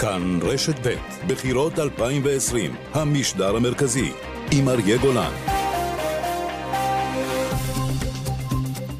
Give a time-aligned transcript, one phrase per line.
[0.00, 0.94] כאן רשת ב'
[1.26, 4.12] בחירות 2020, המשדר המרכזי,
[4.52, 5.32] עם אריה גולן.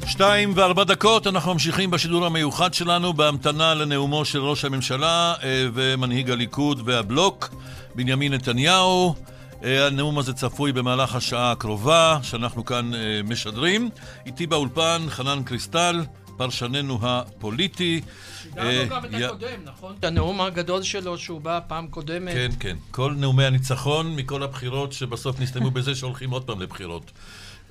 [0.05, 6.31] שתיים וארבע דקות, אנחנו ממשיכים בשידור המיוחד שלנו בהמתנה לנאומו של ראש הממשלה אה, ומנהיג
[6.31, 7.49] הליכוד והבלוק,
[7.95, 9.15] בנימין נתניהו.
[9.63, 13.89] אה, הנאום הזה צפוי במהלך השעה הקרובה, שאנחנו כאן אה, משדרים.
[14.25, 16.01] איתי באולפן חנן קריסטל,
[16.37, 18.01] פרשננו הפוליטי.
[18.49, 19.95] שידרנו גם את הקודם, נכון?
[20.03, 22.33] הנאום הגדול שלו שהוא בא פעם קודמת.
[22.33, 22.77] כן, כן.
[22.91, 27.11] כל נאומי הניצחון מכל הבחירות שבסוף נסתיימו בזה שהולכים עוד פעם לבחירות.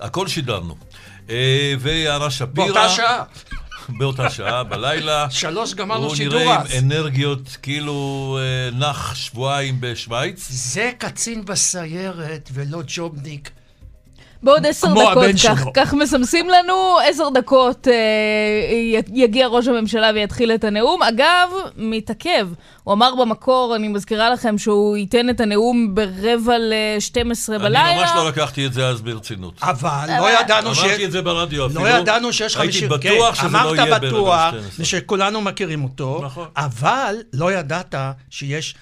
[0.01, 0.77] הכל שידרנו.
[1.31, 2.67] אה, ויערה שפירא...
[2.67, 3.25] באותה שעה.
[3.89, 5.31] באותה שעה, בלילה.
[5.41, 6.75] שלוש גמרנו שידור הוא נראה אז.
[6.75, 10.47] עם אנרגיות כאילו אה, נח שבועיים בשוויץ.
[10.51, 13.51] זה קצין בסיירת ולא ג'ובניק.
[14.43, 15.73] בעוד עשר דקות, כך, שלו.
[15.75, 17.95] כך מסמסים לנו, עשר דקות אה,
[18.73, 21.03] י- יגיע ראש הממשלה ויתחיל את הנאום.
[21.03, 22.49] אגב, מתעכב.
[22.85, 27.91] הוא אמר במקור, אני מזכירה לכם, שהוא ייתן את הנאום ברבע ל-12 בלילה.
[27.93, 29.55] אני ממש לא לקחתי את זה אז ברצינות.
[29.63, 30.79] אבל לא ידענו ש...
[30.85, 31.85] אמרתי את זה ברדיו אפילו.
[31.85, 32.89] לא ידענו שיש הייתי חמישים...
[32.89, 34.61] בטוח כן, שזה לא יהיה אמרת ברבע בטוח, ל-12.
[34.79, 36.49] ושכולנו מכירים אותו, נכון.
[36.57, 37.95] אבל לא ידעת
[38.31, 38.75] שיש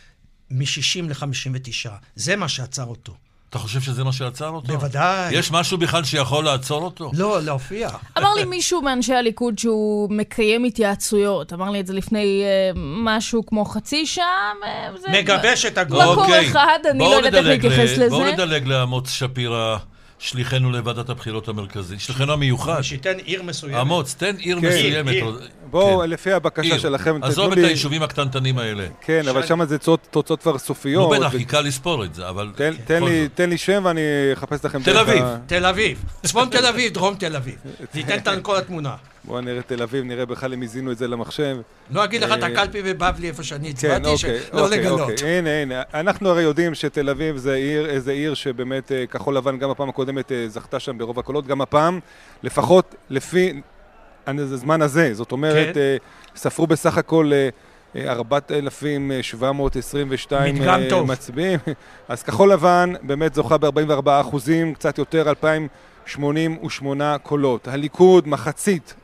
[0.51, 1.91] מ-60 ל-59.
[2.17, 3.13] זה מה שעצר אותו.
[3.51, 4.67] אתה חושב שזה מה שעצר אותו?
[4.67, 5.35] בוודאי.
[5.35, 7.11] יש משהו בכלל שיכול לעצור אותו?
[7.15, 7.89] לא, להופיע.
[8.19, 11.53] אמר לי מישהו מאנשי הליכוד שהוא מקיים התייעצויות.
[11.53, 12.71] אמר לי את זה לפני אה,
[13.03, 14.53] משהו כמו חצי שעה.
[14.95, 16.03] וזה- מגבש את הגול.
[16.03, 16.51] מקור אוקיי.
[16.51, 18.09] אחד, אני לא יודעת איך להתייחס לזה.
[18.09, 19.77] בואו נדלג לאמוץ שפירא,
[20.19, 22.01] שליחנו לוועדת הבחירות המרכזית.
[22.01, 22.83] שליחנו המיוחד.
[22.83, 23.81] שייתן עיר מסוימת.
[23.81, 24.67] אמוץ, תן עיר כן.
[24.69, 25.13] מסוימת.
[25.13, 25.39] עיר,
[25.71, 26.11] בואו, כן.
[26.11, 26.79] לפי הבקשה עיר.
[26.79, 27.67] שלכם, עזוב תתנו את לי...
[27.67, 28.87] היישובים הקטנטנים האלה.
[29.01, 31.11] כן, אבל ש- שם זה תוצאות- תוצאות כבר נו סופיות.
[31.19, 32.53] בטח, ו- כי קל לספור את זה, אבל...
[32.57, 33.29] תן- תן בכל לי-.
[33.35, 34.01] תן לי שם ואני
[34.33, 34.83] אחפש לכם...
[34.83, 35.25] תל אביב.
[35.47, 36.05] תל אביב.
[36.27, 37.55] צפון תל אביב, דרום תל אביב.
[37.93, 38.95] זה ייתן את כל התמונה.
[39.27, 41.57] בואו נראה תל אביב, נראה בכלל אם הזינו את זה למחשב.
[41.91, 45.01] לא אגיד לך את אה, הקלפי בבבלי איפה שאני כן, הצבעתי, אוקיי, שלא אוקיי, לגלות.
[45.01, 45.39] אוקיי.
[45.39, 45.83] הנה, הנה.
[45.95, 49.89] אנחנו הרי יודעים שתל אביב זה עיר, איזה עיר שבאמת אה, כחול לבן גם בפעם
[49.89, 52.01] הקודמת אה, זכתה שם ברוב הקולות, גם הפעם,
[52.43, 53.61] לפחות לפי
[54.27, 55.15] הזמן הזה.
[55.15, 55.97] זאת אומרת, כן.
[56.37, 57.49] ספרו בסך הכל אה,
[57.97, 61.13] אה, 4,722 מדגם אה, טוב.
[61.13, 61.59] מצביעים.
[62.09, 67.69] אז כחול לבן באמת זוכה ב-44 אחוזים, קצת יותר, 2,088 קולות.
[67.69, 68.95] הליכוד, מחצית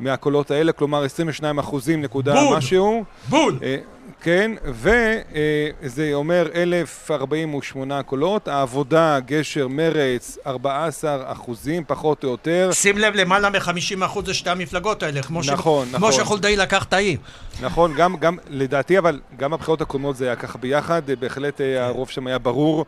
[0.00, 2.56] מהקולות האלה, כלומר 22 אחוזים נקודה בול.
[2.56, 3.04] משהו.
[3.28, 3.58] בול!
[3.62, 3.76] אה,
[4.22, 12.70] כן, וזה אומר 1,048 קולות, העבודה, גשר, מרץ, 14 אחוזים, פחות או יותר.
[12.72, 16.12] שים לב, למעלה מ-50% זה שתי המפלגות האלה, כמו ש- נכון, כמו נכון.
[16.12, 17.18] שחולדאי לקח את העיר.
[17.60, 21.86] נכון, גם, גם, לדעתי, אבל גם הבחירות הקודמות זה היה ככה ביחד, אה, בהחלט אה,
[21.86, 22.84] הרוב שם היה ברור.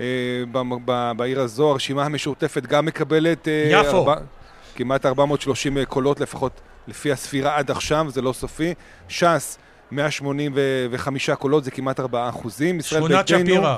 [0.00, 0.04] אה,
[1.16, 3.48] בעיר הזו, הרשימה המשותפת גם מקבלת...
[3.70, 4.06] יפו.
[4.78, 6.52] כמעט 430 קולות, לפחות
[6.88, 8.74] לפי הספירה עד עכשיו, זה לא סופי.
[9.08, 9.58] ש"ס,
[9.90, 12.80] 185 קולות, זה כמעט 4 אחוזים.
[12.80, 13.76] שכונת שפירא.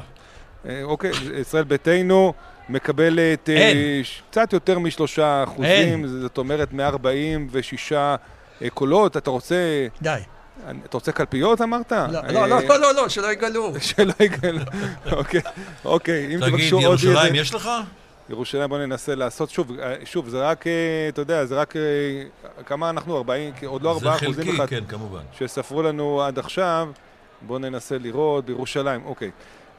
[0.69, 1.11] אה, אוקיי,
[1.41, 2.33] ישראל ביתנו
[2.69, 3.77] מקבלת אה, אין.
[4.31, 6.07] קצת יותר משלושה אחוזים, אין.
[6.07, 8.17] זאת אומרת 146 אה,
[8.75, 9.17] קולות.
[9.17, 9.57] אתה רוצה,
[10.03, 10.19] די.
[10.85, 11.93] אתה רוצה קלפיות אמרת?
[11.93, 13.73] לא, אה, לא, לא, לא, לא, לא, שלא יגלו.
[13.81, 14.61] שלא יגלו.
[15.13, 15.41] אוקיי,
[15.85, 16.85] אוקיי, אם תגיד, תבקשו עוד...
[16.85, 17.71] ירושלים איזה- יש לך?
[18.31, 20.73] ירושלים בוא ננסה לעשות, שוב, אה, שוב, זה רק, אה,
[21.09, 21.83] אתה יודע, זה רק, אה,
[22.67, 23.17] כמה אנחנו?
[23.17, 25.21] 40, עוד לא 4 זה אחוזים חלקי, בכלל, כן, כמובן.
[25.39, 26.89] שספרו לנו עד עכשיו.
[27.43, 29.31] בואו ננסה לראות, בירושלים, אוקיי.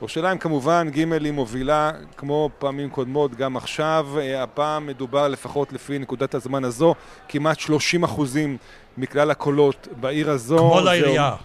[0.02, 4.08] ירושלים כמובן, ג' היא מובילה, כמו פעמים קודמות, גם עכשיו.
[4.38, 6.96] הפעם מדובר, לפחות לפי נקודת הזמן הזו,
[7.30, 8.58] כמעט 30 אחוזים
[8.98, 10.58] מכלל הקולות בעיר הזו.
[10.58, 11.36] כמו זה- לעירייה.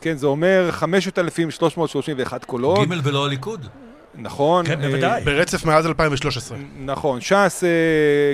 [0.00, 2.78] כן, זה אומר 5,331 קולות.
[2.88, 3.66] ג' ולא הליכוד?
[4.14, 4.66] נכון.
[4.66, 5.24] כן, אה, בוודאי.
[5.24, 6.58] ברצף מאז 2013.
[6.84, 7.68] נכון, ש"ס אה,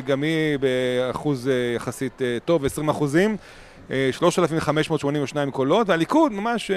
[0.07, 3.37] גם היא באחוז אה, יחסית אה, טוב, 20 אחוזים,
[3.91, 6.77] אה, 3,582 קולות, והליכוד ממש אה,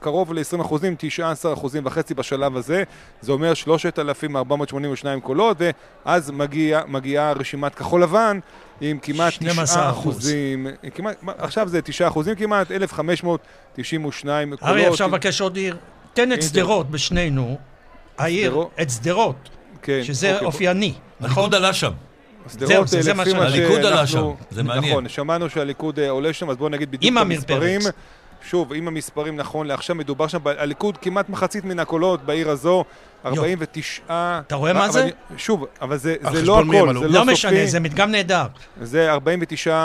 [0.00, 2.82] קרוב ל-20 אחוזים, 19 אחוזים וחצי בשלב הזה,
[3.20, 5.56] זה אומר 3,482 קולות,
[6.04, 8.38] ואז מגיע, מגיעה רשימת כחול לבן
[8.80, 10.14] עם כמעט 12 9 אחוז.
[10.16, 14.62] אחוזים, כמעט, עכשיו זה 9 אחוזים כמעט, 1,592 קולות.
[14.62, 15.76] ארי, עכשיו מבקש עוד עיר.
[16.14, 16.42] תן את.
[16.42, 17.58] שדרות בשנינו.
[18.18, 18.56] העיר?
[18.82, 19.48] את שדרות,
[19.82, 20.92] כן, שזה אוקיי, אופייני.
[21.20, 21.26] נכון?
[21.44, 21.90] הליכוד עלה שם.
[22.52, 24.92] שדרות, זה- זה מה שאני- הליכוד עלה שאנחנו- שם, זה מעניין.
[24.92, 27.80] נכון, שמענו שהליכוד אה, עולה שם, אז בואו נגיד בדיוק את המספרים.
[28.42, 32.84] שוב, אם המספרים נכון לעכשיו, מדובר שם, הליכוד כמעט מחצית מן הקולות בעיר הזו,
[33.26, 34.02] 49...
[34.46, 35.08] אתה רואה מה זה?
[35.36, 36.94] שוב, אבל זה זה לא הכל?
[36.94, 37.66] זה לא לא משנה, סופי.
[37.66, 38.44] זה מדגם נהדר.
[38.82, 39.76] זה 49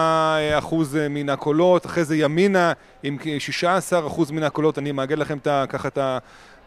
[0.57, 5.15] אחוז אה, מן הקולות, אחרי זה ימינה עם כ- 16 אחוז מן הקולות, אני מעגל
[5.15, 6.17] לכם את ה- ככה את המספרים,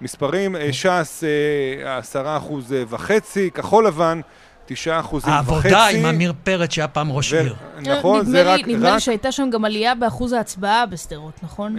[0.03, 1.25] אה, ש"ס
[1.85, 4.21] אה, 10 אחוז אה, וחצי, כחול לבן
[4.67, 5.53] תשעה אחוזים וחצי.
[5.53, 7.55] העבודה עם עמיר פרץ, שהיה פעם ראש עיר.
[7.83, 8.69] נכון, זה רק...
[8.69, 11.77] נדמה לי שהייתה שם גם עלייה באחוז ההצבעה בשדרות, נכון?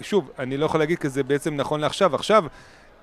[0.00, 2.14] שוב, אני לא יכול להגיד כי זה בעצם נכון לעכשיו.
[2.14, 2.44] עכשיו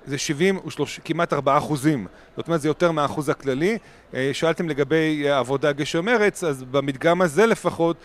[0.06, 2.06] זה 70 ושלוש, כמעט 4 אחוזים.
[2.36, 3.78] זאת אומרת, זה יותר מהאחוז הכללי.
[4.32, 7.96] שאלתם לגבי עבודה גשר מרץ, אז במדגם הזה לפחות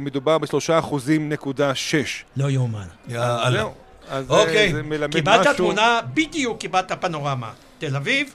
[0.00, 2.24] מדובר בשלושה אחוזים נקודה שש.
[2.36, 2.86] לא יאומן.
[3.08, 3.64] יאללה.
[4.12, 4.72] אז זה- אוקיי.
[4.72, 5.54] זה מלמד קיבלת משהו.
[5.54, 7.50] תמונה, בדיוק קיבלת פנורמה.
[7.78, 8.34] תל אביב,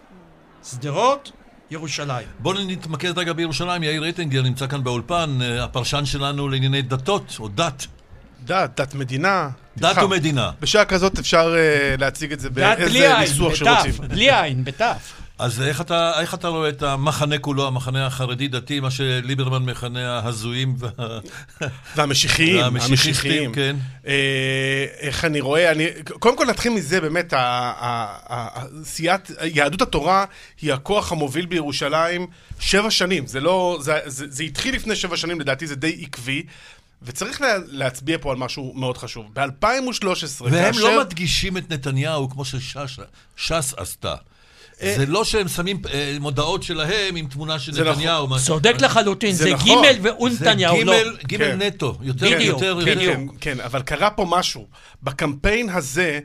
[0.69, 1.31] שדרות,
[1.71, 2.27] ירושלים.
[2.39, 7.47] בואו נתמקד רגע בירושלים, יאיר רייטינגר נמצא כאן באולפן, אה, הפרשן שלנו לענייני דתות, או
[7.47, 7.85] דת.
[8.45, 9.50] דת, דת מדינה.
[9.77, 9.97] דת.
[10.03, 10.51] ומדינה.
[10.62, 13.94] בשעה כזאת אפשר אה, להציג את זה באיזה ניסוח שרוצים.
[14.07, 15.13] בלי עין, בתף.
[15.39, 20.75] אז איך אתה, איך אתה רואה את המחנה כולו, המחנה החרדי-דתי, מה שליברמן מכנה ההזויים
[20.78, 20.89] וה...
[21.95, 23.54] והמשיחיים, המשיחיים.
[23.54, 23.75] כן.
[24.07, 25.86] אה, איך אני רואה, אני,
[26.19, 30.25] קודם כל נתחיל מזה, באמת, ה- ה- ה- סיעת, יהדות התורה
[30.62, 32.28] היא הכוח המוביל בירושלים
[32.60, 36.44] שבע שנים, זה לא, זה, זה, זה התחיל לפני שבע שנים, לדעתי זה די עקבי.
[37.01, 39.25] וצריך לה, להצביע פה על משהו מאוד חשוב.
[39.34, 44.16] ב-2013, והם לא מדגישים את נתניהו כמו שש"ס עשתה.
[44.79, 47.94] זה לא שהם שמים אה, מודעות שלהם עם תמונה של זה נכון.
[47.94, 48.27] נתניהו.
[48.45, 49.68] צודק לחלוטין, זה זה נכון.
[49.68, 50.94] גימל זה ואונתניהו, לא.
[50.94, 51.62] גימל, גימל כן.
[51.62, 51.97] נטו.
[52.01, 53.00] יותר, יותר, כן.
[53.00, 54.68] כן, כן, אבל קרה פה משהו.
[55.03, 56.19] בקמפיין הזה,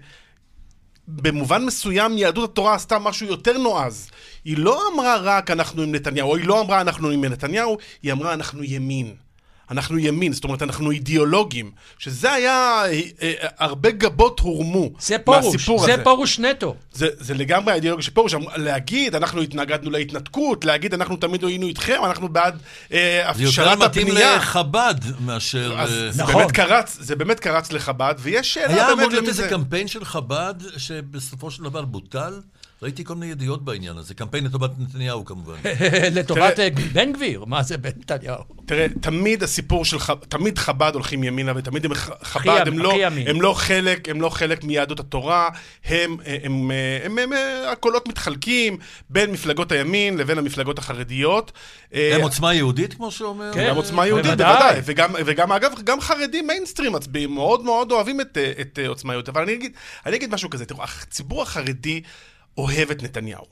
[1.08, 4.10] במובן מסוים יהדות התורה עשתה משהו יותר נועז.
[4.44, 8.12] היא לא אמרה רק אנחנו עם נתניהו, או היא לא אמרה אנחנו עם נתניהו, היא
[8.12, 9.14] אמרה אנחנו ימין.
[9.73, 11.71] אנחנו ימין, זאת אומרת, אנחנו אידיאולוגים.
[11.99, 12.53] שזה היה,
[12.85, 16.05] אה, אה, הרבה גבות הורמו זה פרוש, מהסיפור זה הזה.
[16.05, 16.75] פרוש נטו.
[16.93, 21.67] זה, זה לגמרי האידיאולוגיה של פרוש, אמר- להגיד, אנחנו התנגדנו להתנתקות, להגיד, אנחנו תמיד היינו
[21.67, 22.59] איתכם, אנחנו בעד
[22.93, 22.99] אה,
[23.35, 24.37] זה יותר הפשרת מתאים הבנייה.
[24.37, 25.75] לחב"ד מאשר...
[25.79, 26.35] אז אה, זה נכון.
[26.35, 29.49] באמת קרץ, זה באמת קרץ לחב"ד, ויש שאלה היה באמת אמור להיות איזה זה.
[29.49, 32.41] קמפיין של חב"ד, שבסופו של דבר בוטל.
[32.82, 34.14] ראיתי כל מיני ידיעות בעניין הזה.
[34.14, 35.55] קמפיין לטובת נתניהו כמובן.
[36.17, 38.43] לטובת אה, בן גביר, מה זה בן נתניהו?
[38.67, 42.94] תראה, תמיד הסיפור של חב"ד, תמיד חב"ד הולכים ימינה, ותמיד הם, חב"ד, הם לא.
[43.26, 45.49] הם לא חלק, הם לא חלק מיהדות התורה,
[45.84, 46.70] הם, הם, הם,
[47.05, 47.38] הם, הם, הם
[47.73, 48.79] הקולות מתחלקים
[49.11, 51.52] בין מפלגות הימין לבין המפלגות החרדיות.
[51.94, 53.50] אה, הם עוצמה יהודית, כמו שאומר?
[53.55, 53.69] כן.
[53.69, 54.81] גם עוצמה יהודית, בוודאי.
[54.85, 59.12] וגם, וגם, אגב, גם חרדים מיינסטרים מצביעים, מאוד מאוד אוהבים את, אה, את אה, עוצמה
[59.12, 59.28] יהודית.
[59.28, 59.73] אבל אני אגיד,
[60.06, 62.00] אני אגיד משהו כזה, תראו, הציבור החרדי
[62.58, 63.44] אוהב את נתניהו.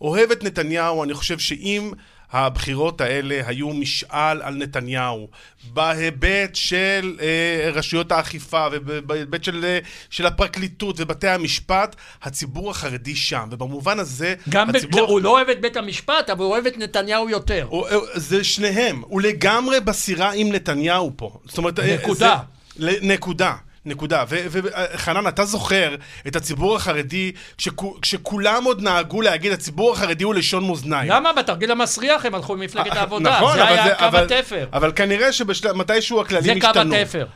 [0.00, 1.92] אוהב את נתניהו, אני חושב שאם
[2.32, 5.28] הבחירות האלה היו משאל על נתניהו,
[5.72, 9.78] בהיבט של אה, רשויות האכיפה ובהיבט של, אה,
[10.10, 13.48] של הפרקליטות ובתי המשפט, הציבור החרדי שם.
[13.50, 15.00] ובמובן הזה, גם ב- הציבור...
[15.00, 17.66] הוא לא אוהב את בית המשפט, אבל הוא אוהב את נתניהו יותר.
[17.68, 21.38] הוא- הוא- זה שניהם, הוא לגמרי בסירה עם נתניהו פה.
[21.44, 21.78] זאת אומרת...
[21.78, 22.38] אה, נקודה.
[22.76, 23.54] זה- נקודה.
[23.86, 24.24] נקודה.
[24.28, 25.94] וחנן, אתה זוכר
[26.26, 31.12] את הציבור החרדי, כשכו- כשכולם עוד נהגו להגיד, הציבור החרדי הוא לשון מאזניים.
[31.12, 31.32] למה?
[31.32, 33.36] בתרגיל המסריח הם הלכו למפלגת העבודה.
[33.36, 34.66] נכון, זה אבל היה קו אבל- התפר.
[34.72, 36.90] אבל כנראה שמתישהו הכללים זה השתנו.
[36.90, 37.26] קו התפר.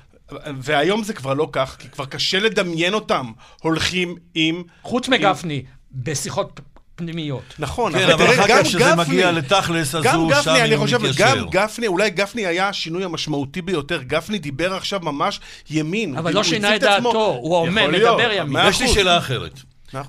[0.63, 3.27] והיום זה כבר לא כך, כי כבר קשה לדמיין אותם
[3.63, 4.63] הולכים עם...
[4.83, 6.61] חוץ מגפני, בשיחות
[6.97, 7.55] פנימיות.
[7.59, 10.63] נכון, כן, אבל תראה, גם כך כשזה גפני- מגיע לתכלס, אז גם הוא שם גפני,
[10.63, 11.37] אני חושב, מתיישר.
[11.37, 14.03] גם גפני, אולי גפני היה השינוי המשמעותי ביותר.
[14.03, 15.41] גפני דיבר עכשיו ממש
[15.71, 16.17] ימין.
[16.17, 17.09] אבל הוא לא שינה את עצמו.
[17.09, 18.69] דעתו, הוא עומד, יכול להיות, מדבר ימין.
[18.69, 18.89] יש לי.
[18.89, 19.61] שאלה אחרת.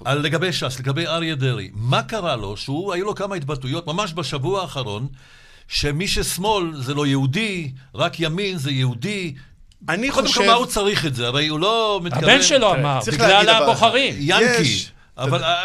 [0.06, 1.70] על לגבי ש"ס, לגבי אריה דרעי.
[1.74, 5.08] מה קרה לו, שהוא, היו לו כמה התבטאויות, ממש בשבוע האחרון,
[5.68, 9.34] שמי ששמאל זה לא יהודי, רק ימין זה יהודי.
[9.90, 10.42] אני קודם חושב...
[10.42, 11.28] כל, מה הוא צריך את זה?
[11.28, 12.30] הרי הוא לא מתכוון...
[12.30, 14.16] הבן שלו אמר, בגלל הבוחרים.
[14.20, 14.86] ינקי.
[15.18, 15.64] אבל אה,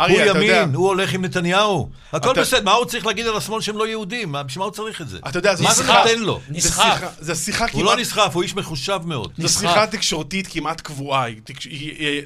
[0.00, 1.88] אריה, הוא אתה יודע- ימין, הוא הולך עם נתניהו.
[2.12, 4.32] הכל בסדר, מה הוא צריך להגיד על השמאל שהם לא יהודים?
[4.32, 5.18] מה- בשביל מה הוא צריך את זה?
[5.28, 6.40] אתה יודע, מה זה נותן לו?
[6.48, 6.82] זה נסחף.
[6.94, 8.00] שיחה- זו שיחה הוא לא כמעט...
[8.00, 9.32] נסחף, הוא איש מחושב מאוד.
[9.38, 9.48] זו.
[9.48, 11.24] שיחה תקשורתית כמעט קבועה.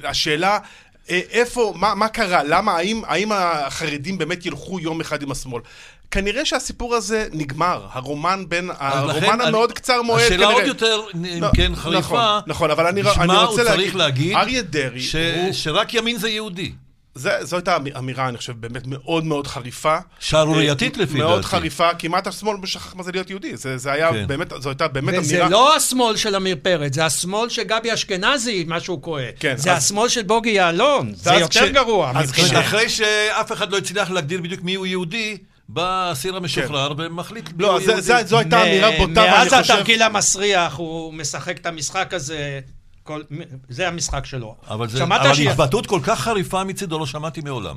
[0.03, 0.57] השאלה...
[1.09, 2.43] אה, איפה, מה, מה קרה?
[2.43, 5.61] למה, האם, האם החרדים באמת ילכו יום אחד עם השמאל?
[6.11, 7.85] כנראה שהסיפור הזה נגמר.
[7.91, 10.53] הרומן בין, הרומן אני- המאוד קצר מועד השאלה כנראה.
[10.53, 12.39] עוד יותר, אם לא, כן, נכון, חריפה.
[12.47, 16.17] נכון, אבל אני- אני רוצה הוא להגיד- צריך להגיד אריה דרעי ש- הוא- שרק ימין
[16.17, 16.71] זה יהודי.
[17.17, 19.97] זה, זו הייתה אמירה, אני חושב, באמת מאוד מאוד חריפה.
[20.19, 21.47] שערורייתית אה, לפי מאוד דעתי.
[21.47, 23.57] חריפה, כמעט השמאל שכח מה זה להיות יהודי.
[23.57, 24.27] זה, זה היה כן.
[24.27, 25.49] באמת, זו הייתה באמת וזה אמירה...
[25.49, 29.21] לא השמאל של עמיר פרץ, זה השמאל של גבי אשכנזי, מה שהוא קורא.
[29.39, 31.13] כן, זה אז- השמאל של בוגי יעלון.
[31.15, 32.11] זה יותר כש- גרוע.
[32.15, 35.37] אז אחרי שאף אחד לא הצליח להגדיר בדיוק מי הוא יהודי,
[35.69, 38.01] בא האסיר המשוחרר ומחליט מי לא, הוא זה, יהודי.
[38.01, 39.73] זה, זו הייתה אמירה בוטה, ואני מאז חושב...
[39.73, 42.59] התרגיל המסריח, הוא משחק את המשחק הזה,
[43.03, 43.21] כל-
[43.69, 44.55] זה המשחק שלו.
[44.69, 47.75] אבל, זה, שמעת אבל התבטאות כל כך חריפה מצידו לא שמעתי מעולם.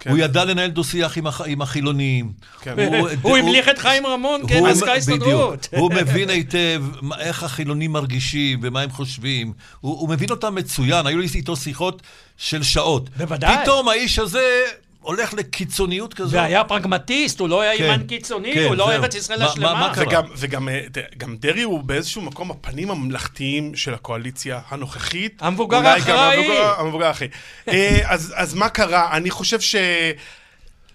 [0.00, 0.10] כן.
[0.10, 1.40] הוא ידע לנהל דו-שיח עם, הח...
[1.40, 2.32] עם החילונים.
[2.60, 2.74] כן.
[3.22, 4.96] הוא המליך את חיים רמון הוא- כמזכ"ל בדיוק.
[4.96, 5.68] הסתדרות.
[5.80, 6.82] הוא מבין היטב
[7.18, 9.52] איך החילונים מרגישים ומה הם חושבים.
[9.80, 12.02] הוא, הוא מבין אותם מצוין, היו לי איתו שיחות
[12.36, 13.08] של שעות.
[13.16, 13.56] בוודאי.
[13.62, 14.62] פתאום האיש הזה
[15.06, 16.34] הולך לקיצוניות כזאת.
[16.34, 18.84] והיה פרגמטיסט, הוא לא היה כן, ימן קיצוני, כן, הוא לא.
[18.84, 19.74] אוהב את ישראל מה- מה- השלמה.
[19.74, 20.04] מה קרה?
[20.06, 20.80] וגם, וגם אה,
[21.16, 25.38] גם דרעי הוא באיזשהו מקום הפנים הממלכתיים של הקואליציה הנוכחית.
[25.42, 26.36] המבוגר האחראי.
[26.36, 27.28] המבוגר- המבוגר האחראי.
[27.68, 29.16] אה, אז, אז מה קרה?
[29.16, 29.76] אני חושב ש...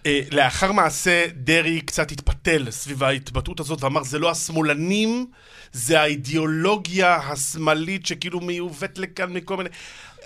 [0.06, 5.26] אה, לאחר מעשה דרעי קצת התפתל סביב ההתבטאות הזאת ואמר זה לא השמאלנים,
[5.74, 9.70] זה האידיאולוגיה השמאלית שכאילו מיובאת לכאן מכל מיני...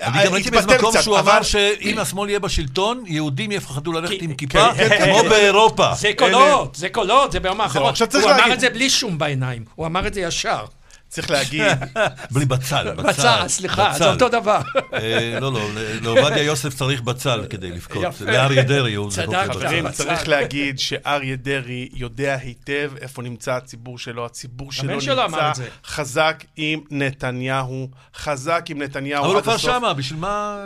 [0.01, 4.21] אני גם ראיתי התפתל באיזה מקום שהוא אמר שאם השמאל יהיה בשלטון, יהודים יפחדו ללכת
[4.21, 5.29] עם כיפה, כן, כן, כמו כן.
[5.29, 5.93] באירופה.
[5.93, 7.89] זה קולות, זה קולות, זה ביום האחרון.
[7.89, 10.65] עכשיו צריך הוא אמר את זה בלי שום בעיניים, הוא אמר את זה ישר.
[11.15, 11.63] צריך להגיד,
[12.33, 13.07] בלי בצל, בצל.
[13.07, 14.11] בצל, סליחה, זה.
[14.11, 14.61] אותו דבר.
[14.93, 15.67] אה, לא, לא,
[16.01, 18.21] לעובדיה יוסף צריך בצל כדי לבכות.
[18.21, 19.11] לאריה דרעי הוא.
[19.11, 19.53] זקוק לבצל.
[19.53, 19.91] חברים.
[19.91, 24.25] צריך להגיד שאריה דרעי יודע היטב איפה נמצא הציבור שלו.
[24.25, 24.93] הציבור שלו
[25.27, 25.51] נמצא.
[25.85, 29.71] חזק עם נתניהו, חזק עם נתניהו אבל הוא עד כבר הסוף.
[29.71, 30.57] שמה, בשביל מה...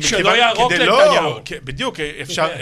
[0.00, 1.40] שלא יערוק לנתניהו.
[1.64, 2.00] בדיוק,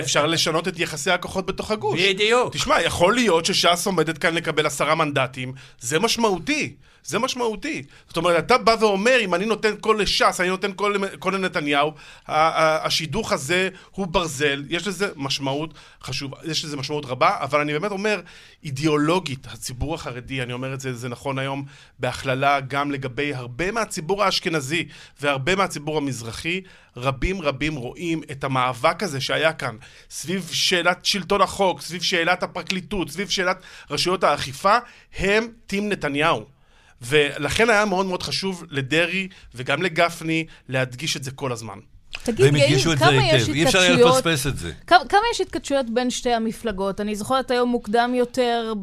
[0.00, 2.00] אפשר לשנות את יחסי הכוחות בתוך הגוש.
[2.00, 2.52] בדיוק.
[2.52, 6.75] תשמע, יכול להיות שש"ס עומדת כאן לקבל עשרה מנדטים, זה משמעותי.
[7.07, 7.83] זה משמעותי.
[8.09, 10.73] זאת אומרת, אתה בא ואומר, אם אני נותן קול לש"ס, אני נותן
[11.19, 11.93] קול לנתניהו,
[12.29, 17.91] השידוך הזה הוא ברזל, יש לזה משמעות חשובה, יש לזה משמעות רבה, אבל אני באמת
[17.91, 18.21] אומר,
[18.65, 21.65] אידיאולוגית, הציבור החרדי, אני אומר את זה, זה נכון היום
[21.99, 24.89] בהכללה גם לגבי הרבה מהציבור האשכנזי
[25.21, 26.61] והרבה מהציבור המזרחי,
[26.97, 29.77] רבים רבים רואים את המאבק הזה שהיה כאן
[30.11, 34.77] סביב שאלת שלטון החוק, סביב שאלת הפרקליטות, סביב שאלת רשויות האכיפה,
[35.19, 36.56] הם טים נתניהו.
[37.03, 41.79] ולכן היה מאוד מאוד חשוב לדרעי וגם לגפני להדגיש את זה כל הזמן.
[42.23, 43.53] תגיד, והם יאיר, את זה כמה יש היטב.
[43.53, 43.93] אי אפשר היה.
[43.93, 44.73] לפספס את זה.
[44.87, 47.00] כמה, כמה יש התכתשויות בין שתי המפלגות?
[47.00, 48.75] אני זוכרת היום מוקדם יותר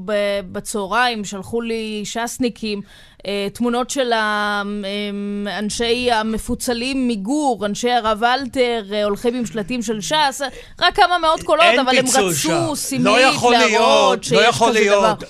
[0.52, 2.82] בצהריים, שלחו לי ש"סניקים
[3.28, 10.42] אה, תמונות של האנשי המפוצלים מגור, אנשי הרב אלתר, אה, הולכים עם שלטים של ש"ס,
[10.80, 12.76] רק כמה מאות קולות, אבל הם רצו.
[12.76, 15.20] סמלית לא להראות להיות, שיש לא יכול כזה להיות.
[15.20, 15.28] דבר.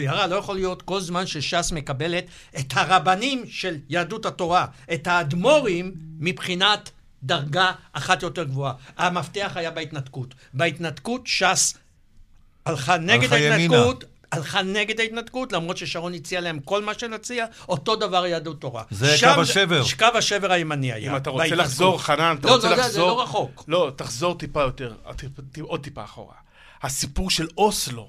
[0.00, 2.24] יערה, לא יכול להיות כל זמן שש"ס מקבלת
[2.58, 6.90] את הרבנים של יהדות התורה, את האדמו"רים, מבחינת
[7.22, 8.72] דרגה אחת יותר גבוהה.
[8.96, 10.34] המפתח היה בהתנתקות.
[10.54, 11.74] בהתנתקות ש"ס
[12.66, 13.76] הלכה נגד הלכה ימינה.
[13.76, 18.82] ההתנתקות, הלכה נגד ההתנתקות, למרות ששרון הציע להם כל מה שנציע, אותו דבר יהדות תורה.
[18.90, 19.82] זה שם קו השבר.
[19.98, 21.12] קו השבר הימני היה.
[21.12, 21.66] אם אתה רוצה בהתנתקות.
[21.66, 22.92] לחזור, חנן, אתה לא, רוצה לא, לחזור...
[22.92, 23.64] זה לא רחוק.
[23.68, 24.94] לא, תחזור טיפה יותר,
[25.60, 26.34] עוד טיפה אחורה.
[26.82, 28.08] הסיפור של אוסלו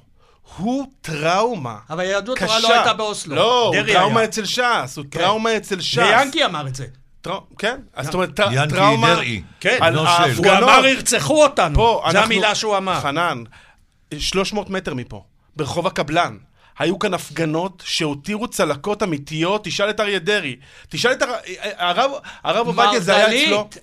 [0.58, 1.78] הוא טראומה.
[1.90, 2.46] אבל יהדות קשה.
[2.46, 3.36] התורה לא הייתה באוסלו.
[3.36, 4.30] לא, הוא טראומה היה.
[4.30, 5.20] אצל ש"ס, הוא כן.
[5.20, 5.98] טראומה אצל ש"ס.
[5.98, 6.86] ויאנקי אמר את זה.
[7.22, 9.14] טרא- כן, אז זאת אומרת, טר- ינקי טראומה...
[9.14, 9.44] דרעי.
[9.60, 10.38] כן, בנו של.
[10.38, 10.46] הוא.
[10.58, 11.76] אמר ירצחו אותנו.
[11.76, 13.00] פה, זו אנחנו- המילה שהוא אמר.
[13.02, 13.44] חנן,
[14.20, 15.24] 300 מטר מפה,
[15.56, 16.38] ברחוב הקבלן.
[16.80, 20.56] היו כאן הפגנות שהותירו צלקות אמיתיות, תשאל את אריה דרעי.
[20.90, 21.34] תשאל את הר...
[21.78, 22.12] הרב,
[22.44, 23.58] הרב עובדיה, זה היה אצלו.
[23.58, 23.78] מרגלית,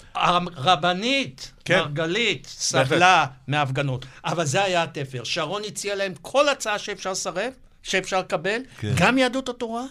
[0.56, 1.78] הרבנית, כן.
[1.78, 4.06] מרגלית, סבלה מהפגנות.
[4.24, 5.24] אבל זה היה התפר.
[5.24, 8.92] שרון הציע להם כל הצעה שאפשר לסרב, שאפשר לקבל, כן.
[8.96, 9.82] גם יהדות התורה,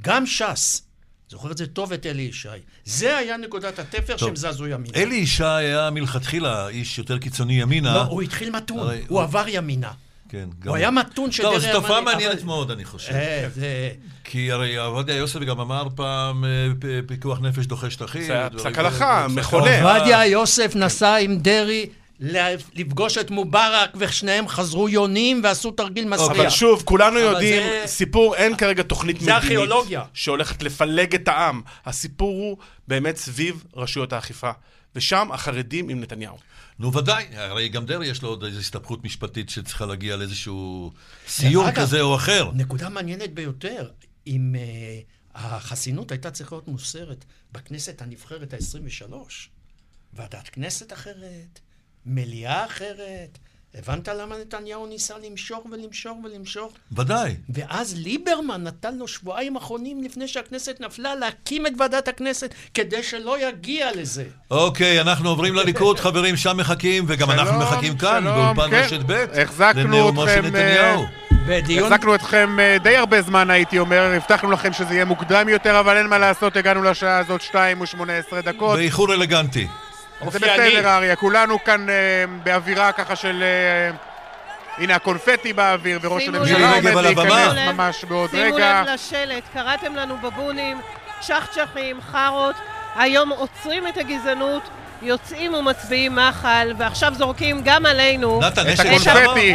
[0.00, 0.82] גם ש"ס.
[1.30, 2.48] זוכר את זה טוב את אלי ישי.
[2.84, 4.98] זה היה נקודת התפר שהם זזו ימינה.
[4.98, 7.94] אלי ישי היה מלכתחילה איש יותר קיצוני ימינה.
[7.94, 9.90] לא, הוא התחיל מתון, הרי הוא הוא- עבר ימינה.
[10.28, 13.12] כן, גם הוא היה מתון של טוב, דרעי זו תופעה מעניינת מאוד, אני חושב.
[13.12, 13.90] אה, זה...
[14.24, 16.50] כי הרי עובדיה יוסף גם אמר פעם, אה,
[17.06, 18.22] פיקוח נפש דוחה שטחים.
[18.22, 18.78] זה היה פסק.
[18.78, 19.66] הלכה, מכונן.
[19.72, 19.96] הלכה.
[19.98, 21.86] עובדיה יוסף נסע עם דרעי
[22.74, 26.30] לפגוש את מובארק, ושניהם חזרו יונים ועשו תרגיל מסריח.
[26.30, 30.02] אבל שוב, כולנו אבל יודעים, זה- סיפור, אין כרגע תוכנית זה מדינית ארכיאולוגיה.
[30.14, 31.60] שהולכת לפלג את העם.
[31.86, 32.56] הסיפור הוא
[32.88, 34.50] באמת סביב רשויות האכיפה.
[34.96, 36.36] ושם החרדים עם נתניהו.
[36.78, 40.92] נו, ודאי, הרי גם דרעי יש לו עוד איזו הסתבכות משפטית שצריכה להגיע לאיזשהו
[41.28, 42.50] סיום כזה או אחר.
[42.54, 43.90] נקודה מעניינת ביותר,
[44.26, 49.12] אם uh, החסינות הייתה צריכה להיות מוסרת בכנסת הנבחרת ה-23,
[50.12, 51.60] ועדת כנסת אחרת,
[52.06, 53.38] מליאה אחרת,
[53.78, 56.72] הבנת למה נתניהו ניסה למשוך ולמשוך ולמשוך?
[56.92, 57.34] ודאי.
[57.48, 63.48] ואז ליברמן נתן לו שבועיים אחרונים לפני שהכנסת נפלה להקים את ועדת הכנסת כדי שלא
[63.48, 64.24] יגיע לזה.
[64.50, 68.82] אוקיי, אנחנו עוברים לליכוד, חברים, שם מחכים, וגם אנחנו שלום, מחכים כאן, שלום, באולפן כן.
[68.84, 69.24] רשת ב',
[69.76, 71.04] לנאומו של אתכם, נתניהו.
[71.46, 71.92] בדיון...
[71.92, 75.96] החזקנו אתכם אה, די הרבה זמן, הייתי אומר, הבטחנו לכם שזה יהיה מוקדם יותר, אבל
[75.96, 78.76] אין מה לעשות, הגענו לשעה הזאת, 2 ו-18 דקות.
[78.76, 79.68] באיחור אלגנטי.
[80.20, 80.38] זה.
[80.38, 81.94] בסדר, אריה, כולנו כאן אה,
[82.42, 83.42] באווירה ככה של...
[83.42, 83.96] אה,
[84.78, 86.58] הנה הקונפטי באוויר, וראש שימו הממשלה.
[86.76, 86.84] עומד.
[86.94, 88.82] להיכנס שימו ממש בעוד שימו רגע.
[88.82, 90.80] לב לשלט, קראתם לנו בבונים,
[91.20, 92.54] צ'חצ'חים, חארות,
[92.96, 94.62] היום עוצרים את הגזענות,
[95.02, 99.54] יוצאים ומצביעים מחל, ועכשיו זורקים גם עלינו נתן את הקונפטי.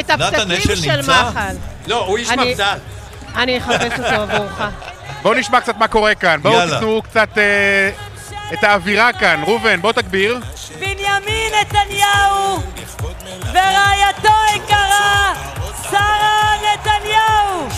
[0.00, 1.22] את, אשל של נמצא?
[1.30, 1.54] מחל.
[1.86, 2.78] לא, הוא איש אני- מפד"ל.
[3.36, 4.62] אני אחפש אותו עבורך.
[5.22, 6.40] בואו נשמע קצת מה קורה כאן.
[6.42, 6.60] בואו.
[6.70, 7.90] תיתנו קצת אה,
[8.52, 9.42] את האווירה כאן.
[9.46, 10.38] ראובן, בוא תגביר.
[10.78, 12.62] בנימין נתניהו
[13.52, 15.34] ורעייתו היקרה,
[15.90, 17.68] שרה נתניהו.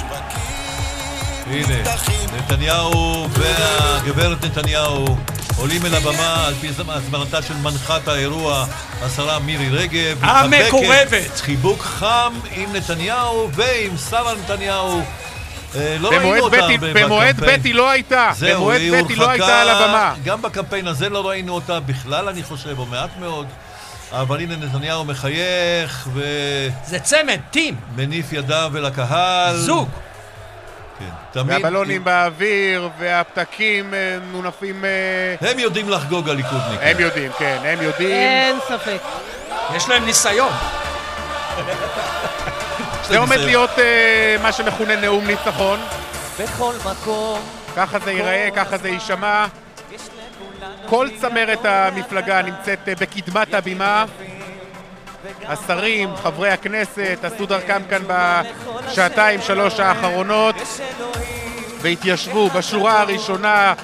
[1.47, 1.93] הנה,
[2.37, 5.17] נתניהו והגברת נתניהו
[5.57, 8.67] עולים אל הבמה על פי הזמנתה של מנחת האירוע,
[9.03, 10.19] השרה מירי רגב.
[10.21, 11.37] המקורבת.
[11.37, 15.03] חיבוק חם עם נתניהו ועם שרה נתניהו.
[15.77, 17.61] אה, לא ראינו במועד אותה הרבה במועד בקמפיין.
[17.61, 18.31] ב' היא לא הייתה.
[18.35, 20.15] זהו, במועד היא ב' היא לא הייתה על הבמה.
[20.25, 23.47] גם בקמפיין הזה לא ראינו אותה בכלל, אני חושב, או מעט מאוד.
[24.12, 26.09] אבל הנה נתניהו מחייך
[26.85, 29.57] זה צמד, טים, ומניף ידיו אל הקהל.
[29.57, 29.89] זוג.
[30.99, 31.50] כן, תמיד...
[31.50, 34.85] והבלונים באוויר, והפתקים אה, מונפים...
[34.85, 36.79] אה, הם יודעים לחגוג הליכודניקים.
[36.81, 38.11] הם יודעים, כן, הם יודעים.
[38.11, 39.00] אין ספק.
[39.75, 40.53] יש להם ניסיון.
[43.11, 45.81] זה עומד להיות אה, מה שמכונה נאום ניצחון.
[46.38, 47.40] בכל מקום.
[47.76, 49.47] ככה זה ייראה, ככה זה יישמע.
[50.87, 54.05] כל צמרת המפלגה נמצאת אה, בקדמת הבימה.
[55.47, 60.55] השרים, חברי הכנסת, עשו דרכם כאן בשעתיים, שלוש האחרונות
[61.83, 63.75] והתיישבו בשורה הראשונה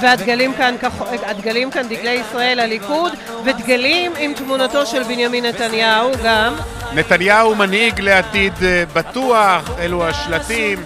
[0.00, 3.12] והדגלים כאן, כח- הדגלים כאן דגלי ישראל הליכוד,
[3.44, 6.54] ודגלים עם תמונתו של בנימין נתניהו גם.
[6.92, 10.84] נתניהו מנהיג לעתיד אה, בטוח, אלו השלטים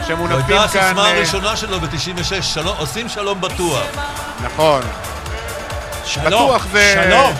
[0.00, 0.80] זו שמונפים הייתה כאן.
[0.82, 3.82] הסיסמה אה, הראשונה שלו ב-96, שלום- עושים שלום בטוח.
[4.44, 4.82] נכון.
[6.04, 6.26] שלום.
[6.26, 7.32] בטוח זה- שלום.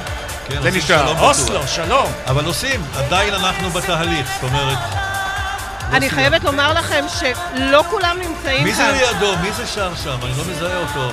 [0.48, 0.98] כן, זה עושים נשאר.
[1.04, 1.28] שלום בטוח.
[1.28, 2.06] אוסלו, שלום.
[2.26, 4.78] אבל עושים, עדיין אנחנו בתהליך, זאת אומרת...
[5.92, 6.10] אני.
[6.10, 9.12] חייבת לומר לכם שלא כולם נמצאים מי זה כאן.
[9.12, 9.36] לידו?
[9.36, 10.18] מי זה שר שם?
[10.22, 11.10] אני לא מזהה אותו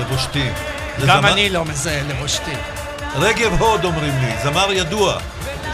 [0.00, 0.50] לבושתי.
[1.06, 2.54] גם אני לא מזהה לבושתי.
[3.16, 5.18] רגב הוד אומרים לי, זמר ידוע.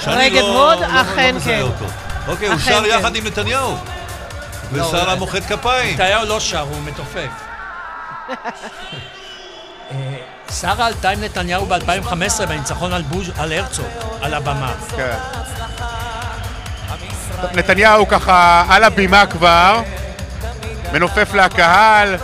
[0.06, 1.62] רגב לא- הוד, לא- לא אכן כן.
[2.28, 2.98] אוקיי, הוא שר כן.
[2.98, 3.76] יחד עם נתניהו.
[4.72, 5.94] לא, ושרה מוחאת כפיים.
[5.94, 7.28] נתניהו לא שר, הוא מתופף.
[9.90, 9.96] אה,
[10.60, 12.92] שרה עלתה עם נתניהו ב-2015 בניצחון
[13.38, 13.86] על הרצוג,
[14.22, 14.72] על הבמה.
[14.96, 15.16] כן.
[17.52, 19.80] נתניהו ככה על הבימה כבר,
[20.92, 22.16] מנופף לקהל,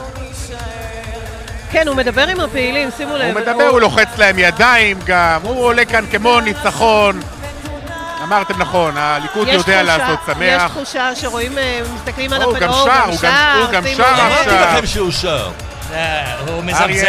[1.72, 3.24] כן, הוא מדבר עם הפעילים, שימו לב.
[3.37, 7.20] הוא מדבר, הוא לוחץ להם ידיים גם, הוא עולה כאן כמו ניצחון.
[8.22, 10.66] אמרתם נכון, הליכוד יש יודע לעשות יש שמח.
[10.72, 13.04] תחושה שרואים, אה, מסתכלים על הוא הפנים, גם שר,
[13.61, 14.18] הוא גם- הוא שר לב.
[14.20, 14.74] אמרתי עכשיו.
[14.76, 15.50] לכם שהוא שר.
[15.94, 17.06] אה, הוא מזמזם.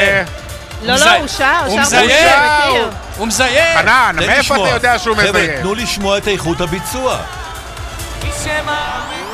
[0.83, 0.95] לא.
[0.95, 2.89] לא, הוא שר, הוא מכיר.
[3.17, 3.77] הוא מזיין!
[3.77, 4.55] חנן, מאיפה.
[4.55, 5.61] אתה יודע שהוא חבר'ה, מזיין?
[5.61, 7.17] תנו לשמוע את איכות הביצוע.
[8.23, 9.25] מי שמאמין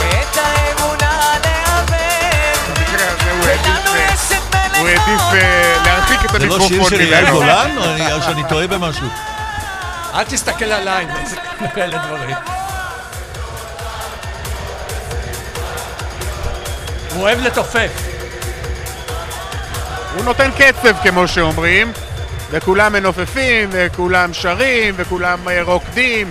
[0.00, 6.54] ואת האמונה לאבד במקרה הזה הוא העדיף, אה, הוא העדיף אה, להרחיק את זה לא
[6.54, 7.30] המיקרופון שיר של יאיר.
[7.30, 7.76] גולן?
[8.12, 9.06] או שאני טועה במשהו?
[10.14, 11.06] אל תסתכל עליי,
[11.60, 12.36] זה כאלה דברים.
[17.14, 17.90] הוא אוהב לתופף.
[20.14, 21.92] הוא נותן קצב כמו שאומרים,
[22.50, 26.30] וכולם מנופפים, וכולם שרים, וכולם אה, רוקדים,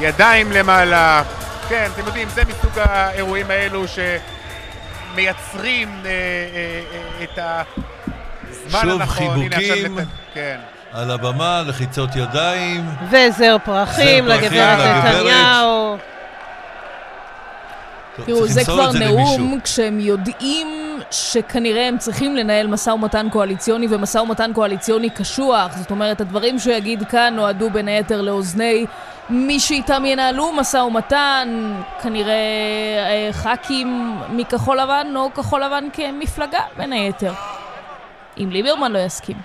[0.00, 1.22] ידיים למעלה.
[1.68, 3.84] כן, אתם יודעים, זה מסוג האירועים האלו
[5.14, 9.26] שמייצרים אה, אה, אה, את הזמן שוב הנכון.
[9.42, 9.98] הנה, עכשיו חיבוקים.
[9.98, 10.58] נת- כן.
[10.92, 12.84] על הבמה, לחיצות ידיים.
[13.10, 15.04] וזר פרחים לגברת.
[15.04, 15.96] נתניהו.
[18.26, 19.58] תראו, זה כבר זה נאום למישהו.
[19.64, 20.68] כשהם יודעים
[21.10, 25.76] שכנראה הם צריכים לנהל משא ומתן קואליציוני, ומשא ומתן קואליציוני קשוח.
[25.76, 28.86] זאת אומרת, הדברים שהוא יגיד כאן נועדו בין היתר לאוזני
[29.32, 32.34] מי שאיתם ינהלו משא ומתן, כנראה
[32.98, 37.32] אה, ח"כים מכחול לבן או כחול לבן כמפלגה, בין היתר.
[38.38, 39.36] אם ליברמן לא יסכים.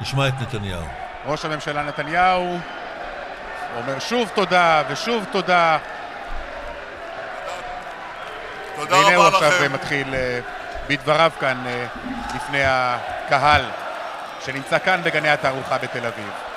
[0.00, 0.82] נשמע את נתניהו.
[1.26, 2.58] ראש הממשלה נתניהו
[3.76, 5.78] אומר שוב תודה ושוב תודה.
[8.76, 9.72] תודה והנה הוא רבה עכשיו לכם.
[9.72, 10.40] מתחיל אה,
[10.88, 11.86] בדבריו כאן אה,
[12.34, 13.62] לפני הקהל
[14.44, 16.49] שנמצא כאן בגני התערוכה בתל אביב.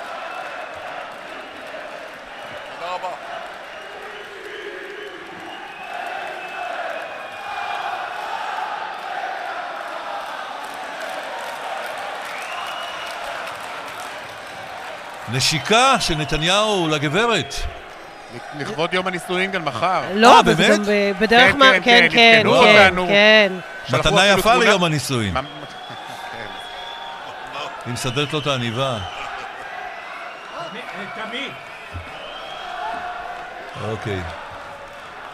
[15.32, 17.54] נשיקה של נתניהו לגברת.
[18.58, 20.02] לכבוד יום הנישואין גם מחר.
[20.14, 20.80] לא, אה, באמת?
[20.80, 21.70] ב- בדרך כן, מה...
[21.72, 23.06] כן, כן, כן, כן, כן.
[23.08, 23.52] כן.
[23.96, 25.34] מתנה יפה ליום הנישואין.
[27.86, 28.98] היא מסדרת לו את העניבה.
[31.14, 31.52] תמיד.
[33.90, 34.20] אוקיי.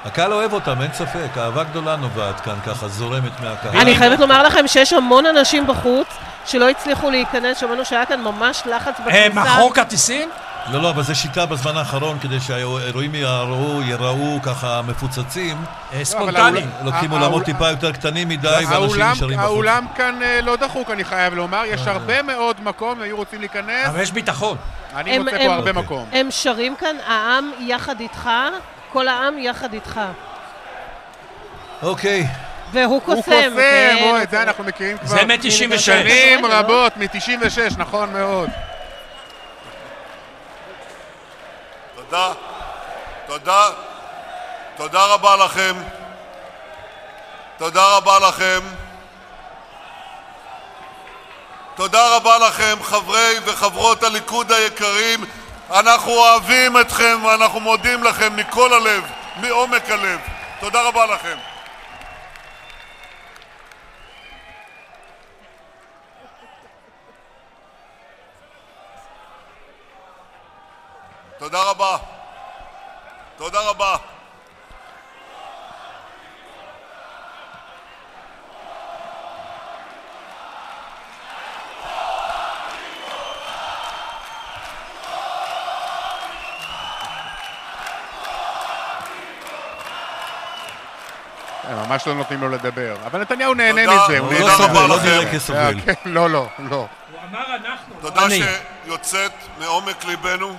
[0.05, 1.39] הקהל אוהב אותם, אין ספק.
[1.39, 3.77] אהבה גדולה נובעת כאן, ככה זורמת מהקהל.
[3.77, 6.07] אני חייבת לומר לכם שיש המון אנשים בחוץ
[6.51, 9.29] שלא הצליחו להיכנס, שמענו שהיה כאן ממש לחץ אה, בכניסה.
[9.55, 10.29] מכרו כרטיסים?
[10.73, 15.57] לא, לא, אבל זו שיטה בזמן האחרון, כדי שהאירועים יראו, יראו ככה מפוצצים.
[15.93, 16.61] אה, ספונטני.
[16.85, 19.51] לוקחים הא- אולמות טיפה יותר קטנים מדי, ואנשים נשארים בחוץ.
[19.51, 23.87] האולם כאן אה, לא דחוק, אני חייב לומר, יש הרבה מאוד מקום, היו רוצים להיכנס,
[23.89, 24.57] אבל יש ביטחון.
[24.97, 25.73] אני הם- מוצא הם- פה הרבה.
[25.73, 26.09] מקום.
[26.13, 28.31] הם שרים כאן, העם יחד איתך,
[28.93, 30.01] כל העם יחד איתך.
[31.83, 32.27] אוקיי.
[32.73, 33.17] והוא קוסם.
[33.17, 35.79] הוא קוסם, כן, או, את זה אנחנו מכירים כבר זה מ-96.
[35.79, 36.47] שנים?
[36.47, 38.51] רבות, מ-96, נכון מאוד.
[41.95, 42.33] תודה.
[43.27, 43.69] תודה.
[44.77, 45.75] תודה רבה לכם.
[47.59, 48.61] תודה רבה לכם.
[51.75, 55.25] תודה רבה לכם, חברי וחברות הליכוד היקרים.
[55.71, 59.03] אנחנו אוהבים אתכם ואנחנו מודים לכם מכל הלב,
[59.37, 60.19] מעומק הלב.
[60.61, 61.37] תודה רבה לכם.
[71.41, 71.97] תודה רבה.
[73.37, 73.97] תודה רבה.
[91.65, 92.97] הם ממש לא נותנים לו לדבר.
[93.07, 94.05] אבל נתניהו נהנה תודה.
[94.05, 95.03] מזה, הוא הוא נהנה לא תודה סובל, רבה לא.
[95.03, 95.59] נראה כסובל.
[95.59, 96.87] אה, כן, לא, לא, לא.
[98.01, 98.43] תודה אני.
[98.85, 100.57] שיוצאת מעומק ליבנו.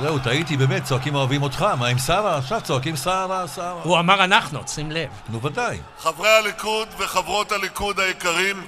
[0.00, 2.36] זהו, טעיתי באמת, צועקים אוהבים אותך, מה עם שרה?
[2.38, 3.80] עכשיו צועקים שרה, שרה.
[3.82, 5.08] הוא אמר אנחנו, שים לב.
[5.28, 5.80] נו ודאי.
[5.98, 8.66] חברי הליכוד וחברות הליכוד היקרים,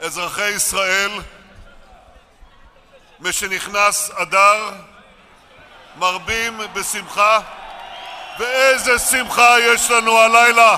[0.00, 1.10] אזרחי ישראל,
[3.20, 4.70] משנכנס אדר,
[5.98, 7.38] מרבים בשמחה,
[8.38, 10.76] ואיזה שמחה יש לנו הלילה!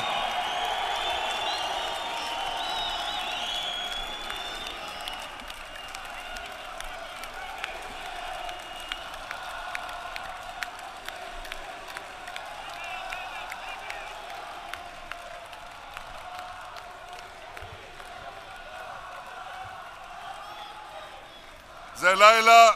[22.34, 22.70] לילה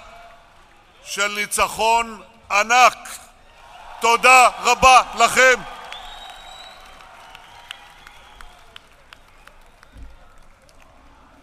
[1.04, 3.08] של ניצחון ענק.
[4.00, 5.60] תודה רבה לכם.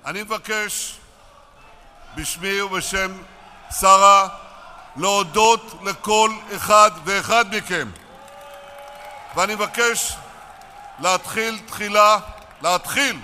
[0.06, 0.98] אני מבקש
[2.16, 3.12] בשמי ובשם
[3.80, 4.28] שרה
[4.96, 7.92] להודות לכל אחד ואחד מכם.
[9.36, 10.14] ואני מבקש
[11.00, 12.18] להתחיל תחילה,
[12.62, 13.20] להתחיל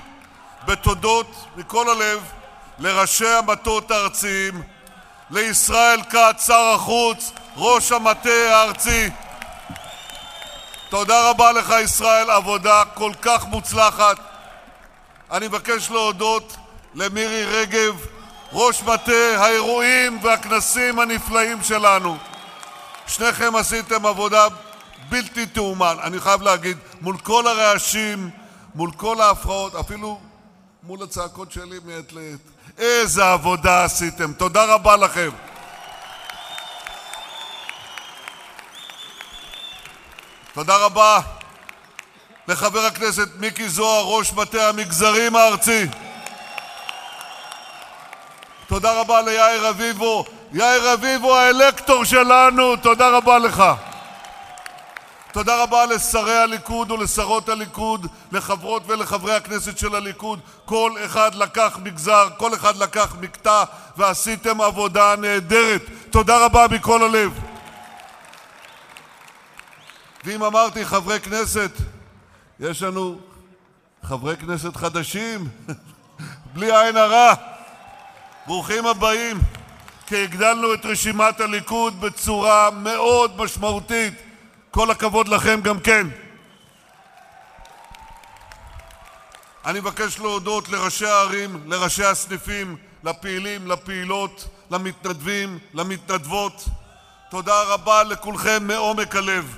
[0.66, 2.32] בתודות מכל הלב
[2.80, 4.64] לראשי המטות הארציים,
[5.32, 9.10] לישראל כץ, שר החוץ, ראש המטה הארצי.
[10.90, 14.18] תודה רבה לך, ישראל, עבודה כל כך מוצלחת.
[15.32, 16.58] אני מבקש להודות
[16.94, 18.06] למירי רגב,
[18.54, 22.18] ראש מטה האירועים והכנסים הנפלאים שלנו.
[23.08, 24.48] שניכם עשיתם עבודה
[25.10, 28.30] בלתי תאומן, אני חייב להגיד, מול כל הרעשים,
[28.76, 30.20] מול כל ההפרעות, אפילו
[30.84, 32.40] מול הצעקות שלי מעת לעת.
[32.78, 35.30] איזה עבודה עשיתם, תודה רבה לכם.
[40.54, 41.20] תודה רבה
[42.48, 45.88] לחבר הכנסת מיקי זוהר, ראש מטה המגזרים הארצי.
[48.68, 53.64] תודה רבה ליאיר רביבו, יאיר רביבו האלקטור שלנו, תודה רבה לך.
[55.32, 60.40] תודה רבה לשרי הליכוד ולשרות הליכוד, לחברות ולחברי הכנסת של הליכוד.
[60.66, 63.64] כל אחד לקח מגזר, כל אחד לקח מקטע,
[63.98, 65.82] ועשיתם עבודה נהדרת.
[66.10, 67.40] תודה רבה מכל הלב.
[70.24, 71.72] ואם אמרתי חברי כנסת,
[72.60, 73.20] יש לנו
[74.04, 75.48] חברי כנסת חדשים,
[76.54, 77.34] בלי עין הרע.
[78.48, 79.40] ברוכים הבאים,
[80.08, 84.31] כי הגדלנו את רשימת הליכוד בצורה מאוד משמעותית.
[84.72, 86.08] כל הכבוד לכם גם כן.
[89.66, 96.66] אני מבקש להודות לראשי הערים, לראשי הסניפים, לפעילים, לפעילות, למתנדבים, למתנדבות.
[97.30, 99.58] תודה רבה לכולכם מעומק הלב.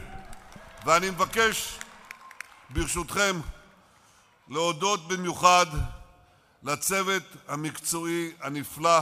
[0.85, 1.79] ואני מבקש,
[2.69, 3.39] ברשותכם,
[4.49, 5.65] להודות במיוחד
[6.63, 8.99] לצוות המקצועי הנפלא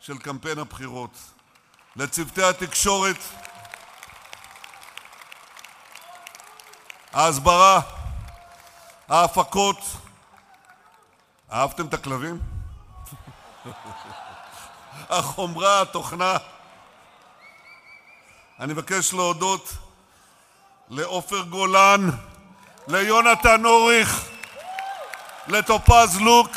[0.00, 1.16] של קמפיין הבחירות,
[1.96, 3.16] לצוותי התקשורת,
[7.12, 7.80] ההסברה,
[9.08, 9.78] ההפקות.
[11.52, 12.38] אהבתם את הכלבים?
[15.10, 16.36] החומרה, התוכנה.
[18.60, 19.72] אני מבקש להודות
[20.88, 22.10] לעופר גולן,
[22.88, 24.24] ליונתן אוריך,
[25.48, 26.50] לטופז לוק,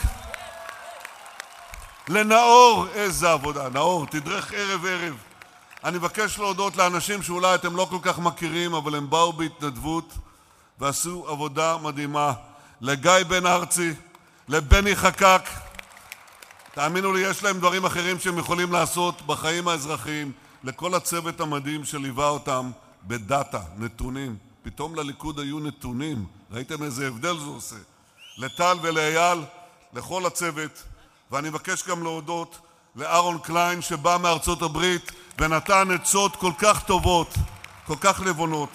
[2.08, 5.18] לנאור, איזה עבודה, נאור, תדרך ערב-ערב.
[5.84, 10.14] אני מבקש להודות לאנשים שאולי אתם לא כל כך מכירים, אבל הם באו בהתנדבות
[10.80, 12.34] ועשו עבודה מדהימה.
[12.82, 13.94] לגיא בן ארצי,
[14.48, 15.50] לבני חקק,
[16.74, 20.32] תאמינו לי, יש להם דברים אחרים שהם יכולים לעשות בחיים האזרחיים.
[20.64, 22.72] לכל הצוות המדהים שליווה אותם
[23.04, 24.38] בדאטה, נתונים.
[24.64, 27.76] פתאום לליכוד היו נתונים, ראיתם איזה הבדל זה עושה.
[28.38, 29.44] לטל ולאייל,
[29.94, 30.84] לכל הצוות,
[31.32, 32.58] ואני מבקש גם להודות
[32.96, 37.34] לאהרון קליין שבא מארצות הברית ונתן עצות כל כך טובות,
[37.88, 38.70] כל כך נבונות.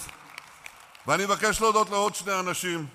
[1.09, 2.87] ואני מבקש להודות לעוד שני אנשים.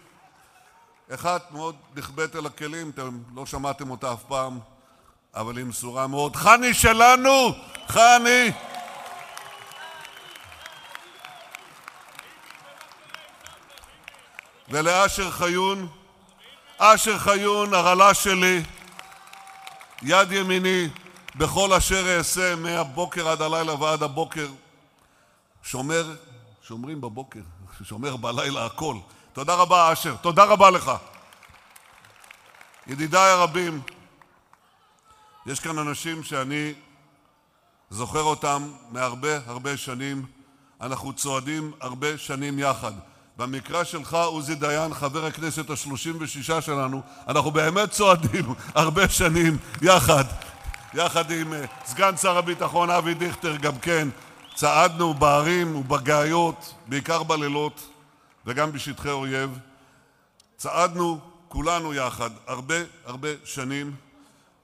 [1.13, 4.59] אחת מאוד נכבדת אל הכלים, אתם לא שמעתם אותה אף פעם,
[5.35, 6.35] אבל היא מסורה מאוד.
[6.35, 7.51] חני שלנו!
[7.87, 8.51] חני!
[14.69, 15.87] ולאשר חיון,
[16.77, 18.63] אשר חיון, הרלה שלי,
[20.01, 20.87] יד ימיני,
[21.35, 24.47] בכל אשר אעשה, מהבוקר עד הלילה ועד הבוקר.
[25.63, 26.15] שומר,
[26.61, 27.39] שומרים בבוקר,
[27.83, 28.95] שומר בלילה הכל.
[29.33, 30.15] תודה רבה, אשר.
[30.15, 30.91] תודה רבה לך.
[32.87, 33.81] ידידיי הרבים,
[35.45, 36.73] יש כאן אנשים שאני
[37.89, 40.25] זוכר אותם מהרבה הרבה שנים.
[40.81, 42.91] אנחנו צועדים הרבה שנים יחד.
[43.37, 50.23] במקרה שלך, עוזי דיין, חבר הכנסת השלושים ושישה שלנו, אנחנו באמת צועדים הרבה שנים יחד,
[50.93, 54.07] יחד עם uh, סגן שר הביטחון אבי דיכטר גם כן.
[54.55, 57.87] צעדנו בערים ובגאיות, בעיקר בלילות
[58.45, 59.59] וגם בשטחי אויב.
[60.57, 63.95] צעדנו כולנו יחד הרבה הרבה שנים,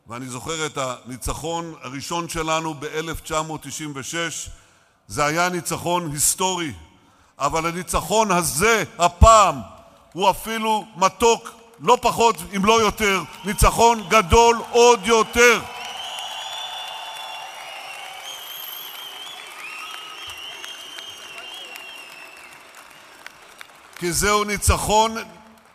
[0.08, 4.50] ואני זוכר את הניצחון הראשון שלנו ב-1996.
[5.08, 6.74] זה היה ניצחון היסטורי.
[7.40, 9.56] אבל הניצחון הזה, הפעם,
[10.14, 11.50] הוא אפילו מתוק
[11.80, 15.62] לא פחות אם לא יותר, ניצחון גדול עוד יותר.
[24.00, 25.16] כי זהו ניצחון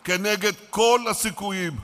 [0.04, 1.76] כנגד כל הסיכויים.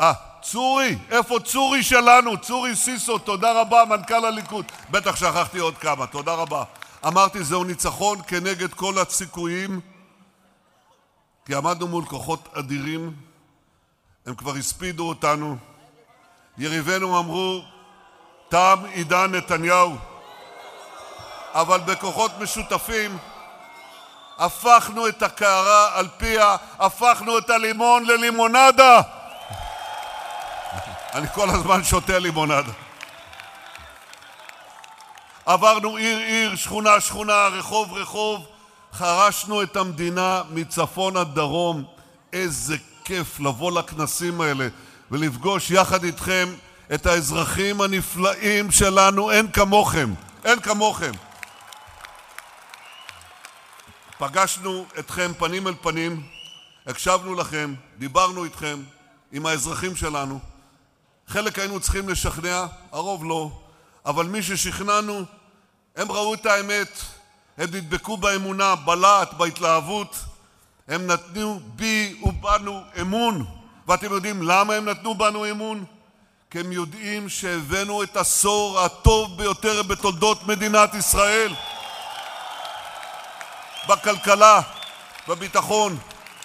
[0.00, 2.38] אה, צורי, איפה צורי שלנו?
[2.38, 4.64] צורי סיסו, תודה רבה, מנכ"ל הליכוד.
[4.90, 6.64] בטח שכחתי עוד כמה, תודה רבה.
[7.06, 9.80] אמרתי, זהו ניצחון כנגד כל הסיכויים,
[11.46, 13.12] כי עמדנו מול כוחות אדירים,
[14.26, 15.56] הם כבר הספידו אותנו.
[16.58, 17.62] יריבינו אמרו,
[18.48, 19.96] תם עידן נתניהו.
[21.52, 23.18] אבל בכוחות משותפים
[24.38, 29.00] הפכנו את הקערה על פיה, הפכנו את הלימון ללימונדה.
[31.14, 32.72] אני כל הזמן שותה לימונדה.
[35.46, 38.46] עברנו עיר-עיר, שכונה-שכונה, רחוב-רחוב,
[38.92, 41.84] חרשנו את המדינה מצפון עד דרום.
[42.32, 44.68] איזה כיף לבוא לכנסים האלה
[45.10, 46.48] ולפגוש יחד איתכם
[46.94, 51.12] את האזרחים הנפלאים שלנו, אין כמוכם, אין כמוכם.
[54.18, 56.22] פגשנו אתכם פנים אל פנים,
[56.86, 58.82] הקשבנו לכם, דיברנו איתכם,
[59.32, 60.38] עם האזרחים שלנו.
[61.28, 63.50] חלק היינו צריכים לשכנע, הרוב לא.
[64.06, 65.22] אבל מי ששכנענו,
[65.96, 67.00] הם ראו את האמת,
[67.58, 70.16] הם נדבקו באמונה, בלהט, בהתלהבות,
[70.88, 73.44] הם נתנו בי ובנו אמון.
[73.88, 75.84] ואתם יודעים למה הם נתנו בנו אמון?
[76.50, 81.52] כי הם יודעים שהבאנו את עשור הטוב ביותר בתולדות מדינת ישראל.
[83.88, 84.60] בכלכלה,
[85.28, 85.98] בביטחון,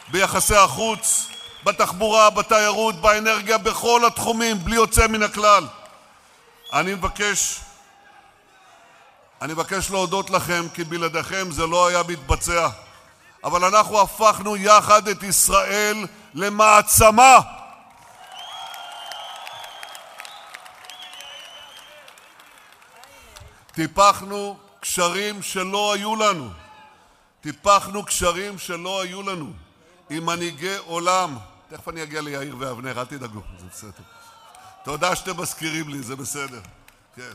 [0.08, 1.28] ביחסי החוץ,
[1.64, 5.68] בתחבורה, בתיירות, באנרגיה, בכל התחומים, בלי יוצא מן הכלל.
[6.74, 7.60] אני מבקש,
[9.42, 12.70] אני מבקש להודות לכם, כי בלעדיכם זה לא היה מתבצע.
[13.44, 17.40] אבל אנחנו הפכנו יחד את ישראל למעצמה.
[23.74, 26.61] טיפחנו קשרים שלא היו לנו.
[27.42, 29.54] טיפחנו קשרים שלא היו לנו
[30.10, 31.38] עם מנהיגי עולם.
[31.70, 34.04] תכף אני אגיע ליאיר ואבנר, אל תדאגו, זה בסדר.
[34.84, 36.62] תודה שאתם מזכירים לי, זה בסדר.
[37.16, 37.34] כן.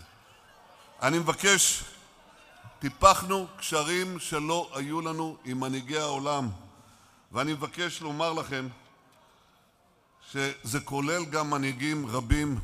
[1.02, 1.84] אני מבקש,
[2.78, 6.48] טיפחנו קשרים שלא היו לנו עם מנהיגי העולם,
[7.32, 8.68] ואני מבקש לומר לכם
[10.32, 12.58] שזה כולל גם מנהיגים רבים,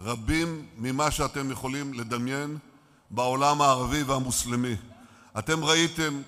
[0.00, 2.58] רבים ממה שאתם יכולים לדמיין
[3.10, 4.76] בעולם הערבי והמוסלמי.
[5.38, 6.22] אתם ראיתם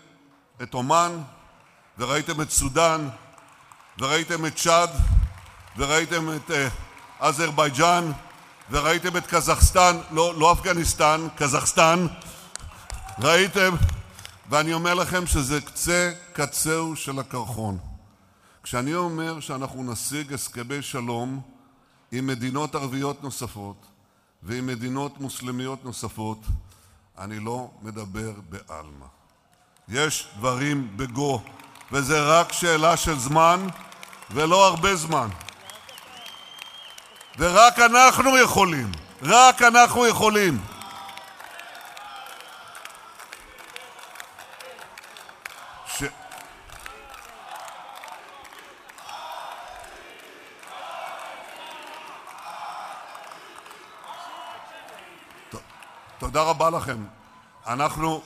[0.64, 1.22] את עומאן,
[1.98, 3.08] וראיתם את סודאן,
[3.98, 4.90] וראיתם את צ'אד,
[5.76, 6.54] וראיתם את uh,
[7.20, 8.12] אזרבייג'אן,
[8.70, 12.06] וראיתם את קזחסטן, לא, לא אפגניסטן, קזחסטן,
[13.18, 13.74] ראיתם,
[14.50, 17.78] ואני אומר לכם שזה קצה קצהו של הקרחון.
[18.62, 21.40] כשאני אומר שאנחנו נשיג הסכמי שלום
[22.12, 23.76] עם מדינות ערביות נוספות
[24.42, 26.38] ועם מדינות מוסלמיות נוספות,
[27.18, 29.06] אני לא מדבר בעלמא.
[29.88, 31.42] יש דברים בגו,
[31.92, 33.66] וזה רק שאלה של זמן
[34.30, 35.28] ולא הרבה זמן.
[37.38, 38.92] ורק אנחנו יכולים,
[39.22, 40.58] רק אנחנו יכולים.
[45.86, 46.02] ש...
[56.18, 57.04] תודה רבה לכם.
[57.66, 58.22] אנחנו,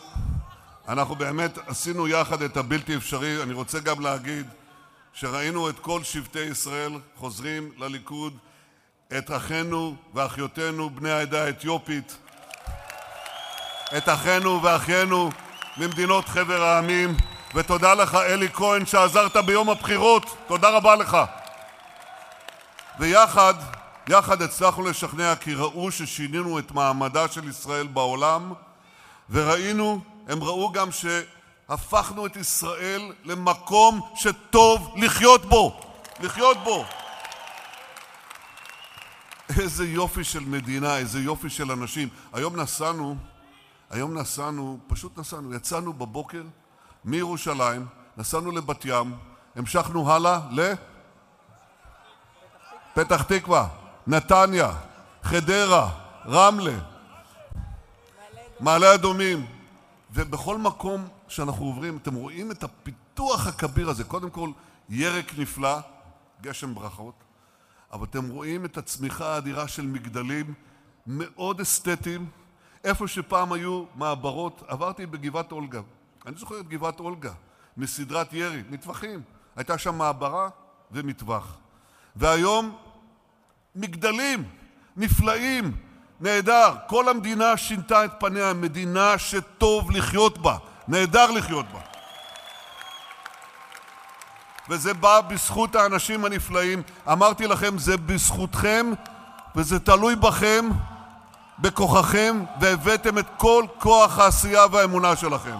[0.88, 3.42] אנחנו באמת עשינו יחד את הבלתי אפשרי.
[3.42, 4.46] אני רוצה גם להגיד
[5.12, 8.38] שראינו את כל שבטי ישראל חוזרים לליכוד,
[9.18, 12.16] את אחינו ואחיותינו בני העדה האתיופית,
[13.96, 15.30] את אחינו ואחיינו
[15.76, 17.16] ממדינות חבר העמים,
[17.54, 20.36] ותודה לך, אלי כהן, שעזרת ביום הבחירות.
[20.46, 21.16] תודה רבה לך.
[22.98, 23.54] ויחד,
[24.08, 28.52] יחד הצלחנו לשכנע כי ראו ששינינו את מעמדה של ישראל בעולם,
[29.30, 35.80] וראינו, הם ראו גם שהפכנו את ישראל למקום שטוב לחיות בו,
[36.20, 36.84] לחיות בו.
[39.60, 42.08] איזה יופי של מדינה, איזה יופי של אנשים.
[42.32, 43.16] היום נסענו,
[43.90, 46.42] היום נסענו, פשוט נסענו, יצאנו בבוקר
[47.04, 47.86] מירושלים,
[48.16, 49.16] נסענו לבת ים,
[49.56, 50.72] המשכנו הלאה ל...
[52.94, 53.68] פתח תקווה,
[54.06, 54.72] נתניה,
[55.22, 55.90] חדרה,
[56.26, 56.78] רמלה,
[58.60, 59.46] מעלה אדומים,
[60.10, 64.04] ובכל מקום שאנחנו עוברים, אתם רואים את הפיתוח הכביר הזה.
[64.04, 64.50] קודם כל,
[64.88, 65.78] ירק נפלא,
[66.42, 67.14] גשם ברכות,
[67.92, 70.54] אבל אתם רואים את הצמיחה האדירה של מגדלים
[71.06, 72.26] מאוד אסתטיים.
[72.84, 75.80] איפה שפעם היו מעברות, עברתי בגבעת אולגה.
[76.26, 77.32] אני זוכר את גבעת אולגה,
[77.76, 79.22] מסדרת ירי, מטווחים.
[79.56, 80.48] הייתה שם מעברה
[80.92, 81.56] ומטווח.
[82.16, 82.76] והיום
[83.74, 84.44] מגדלים
[84.96, 85.76] נפלאים,
[86.20, 86.74] נהדר.
[86.86, 90.56] כל המדינה שינתה את פניה, מדינה שטוב לחיות בה,
[90.88, 91.80] נהדר לחיות בה.
[94.68, 96.82] וזה בא בזכות האנשים הנפלאים.
[97.12, 98.92] אמרתי לכם, זה בזכותכם
[99.56, 100.68] וזה תלוי בכם,
[101.58, 105.56] בכוחכם, והבאתם את כל כוח העשייה והאמונה שלכם.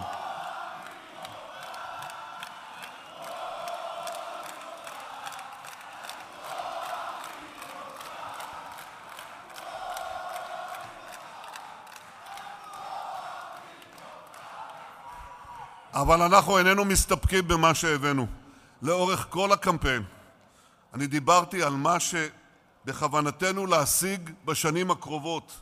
[16.01, 18.27] אבל אנחנו איננו מסתפקים במה שהבאנו.
[18.83, 20.03] לאורך כל הקמפיין
[20.95, 25.53] אני דיברתי על מה שבכוונתנו להשיג בשנים הקרובות.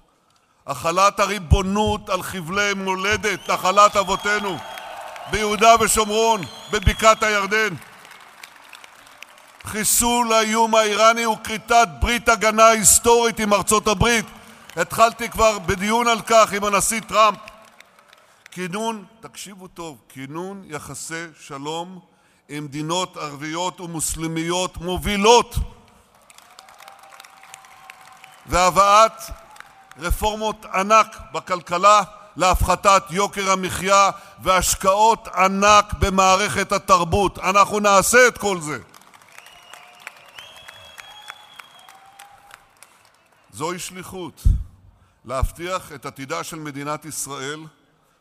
[0.67, 4.57] החלת הריבונות על חבלי מולדת, נחלת אבותינו,
[5.31, 7.75] ביהודה ושומרון, בבקעת הירדן.
[9.65, 14.27] חיסול האיום האיראני וכריתת ברית הגנה היסטורית עם ארצות הברית.
[14.77, 17.39] התחלתי כבר בדיון על כך עם הנשיא טראמפ.
[18.57, 22.01] כינון, תקשיבו טוב, כינון יחסי שלום
[22.49, 25.55] עם מדינות ערביות ומוסלמיות מובילות
[28.47, 29.13] והבאת
[29.99, 32.03] רפורמות ענק בכלכלה
[32.37, 34.11] להפחתת יוקר המחיה
[34.43, 37.39] והשקעות ענק במערכת התרבות.
[37.39, 38.79] אנחנו נעשה את כל זה.
[43.53, 44.43] זוהי שליחות,
[45.25, 47.61] להבטיח את עתידה של מדינת ישראל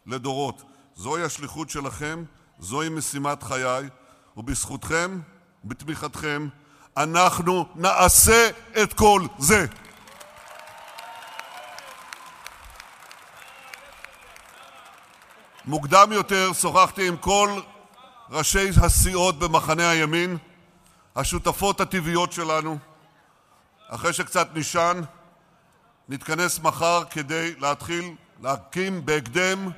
[0.05, 0.61] לדורות.
[0.95, 2.23] זוהי השליחות שלכם,
[2.59, 3.89] זוהי משימת חיי,
[4.37, 5.19] ובזכותכם,
[5.63, 6.47] בתמיכתכם,
[6.97, 8.49] אנחנו נעשה
[8.83, 9.65] את כל זה.
[15.65, 17.61] מוקדם יותר שוחחתי עם כל
[18.29, 20.37] ראשי הסיעות במחנה הימין,
[21.15, 22.77] השותפות הטבעיות שלנו.
[23.87, 25.01] אחרי שקצת נשען,
[26.09, 29.69] נתכנס מחר כדי להתחיל להקים בהקדם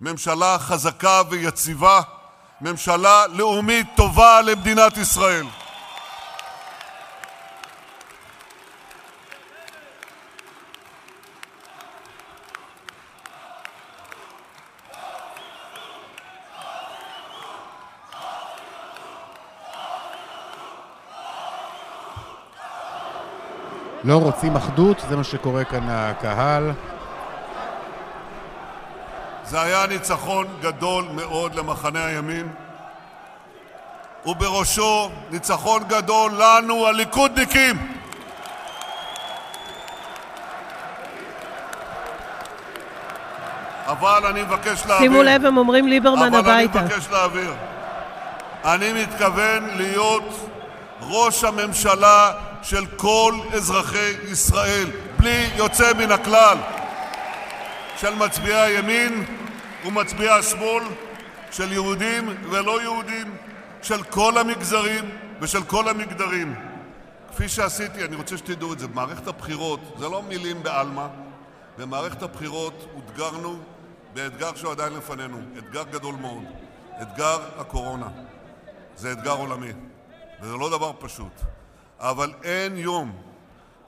[0.00, 2.00] ממשלה חזקה ויציבה,
[2.60, 5.46] ממשלה לאומית טובה למדינת ישראל.
[24.04, 26.72] לא רוצים אחדות, זה מה שקורה כאן לקהל.
[29.46, 32.48] זה היה ניצחון גדול מאוד למחנה הימין,
[34.26, 37.92] ובראשו ניצחון גדול לנו, הליכודניקים.
[43.86, 45.10] אבל אני מבקש להעביר...
[45.10, 46.78] שימו לב, הם אומרים ליברמן אבל הביתה.
[46.78, 47.54] אני מבקש להעביר.
[48.64, 50.50] אני מתכוון להיות
[51.00, 52.32] ראש הממשלה
[52.62, 54.86] של כל אזרחי ישראל,
[55.18, 56.58] בלי יוצא מן הכלל,
[58.04, 59.24] של מצביעי הימין
[59.86, 60.82] ומצביעי השמאל,
[61.50, 63.36] של יהודים ולא יהודים,
[63.82, 66.54] של כל המגזרים ושל כל המגדרים.
[67.30, 71.06] כפי שעשיתי, אני רוצה שתדעו את זה, במערכת הבחירות, זה לא מילים בעלמא,
[71.78, 73.58] במערכת הבחירות אותגרנו
[74.14, 76.44] באתגר שהוא עדיין לפנינו, אתגר גדול מאוד,
[77.02, 78.08] אתגר הקורונה.
[78.96, 79.72] זה אתגר עולמי,
[80.40, 81.40] וזה לא דבר פשוט.
[82.00, 83.16] אבל אין יום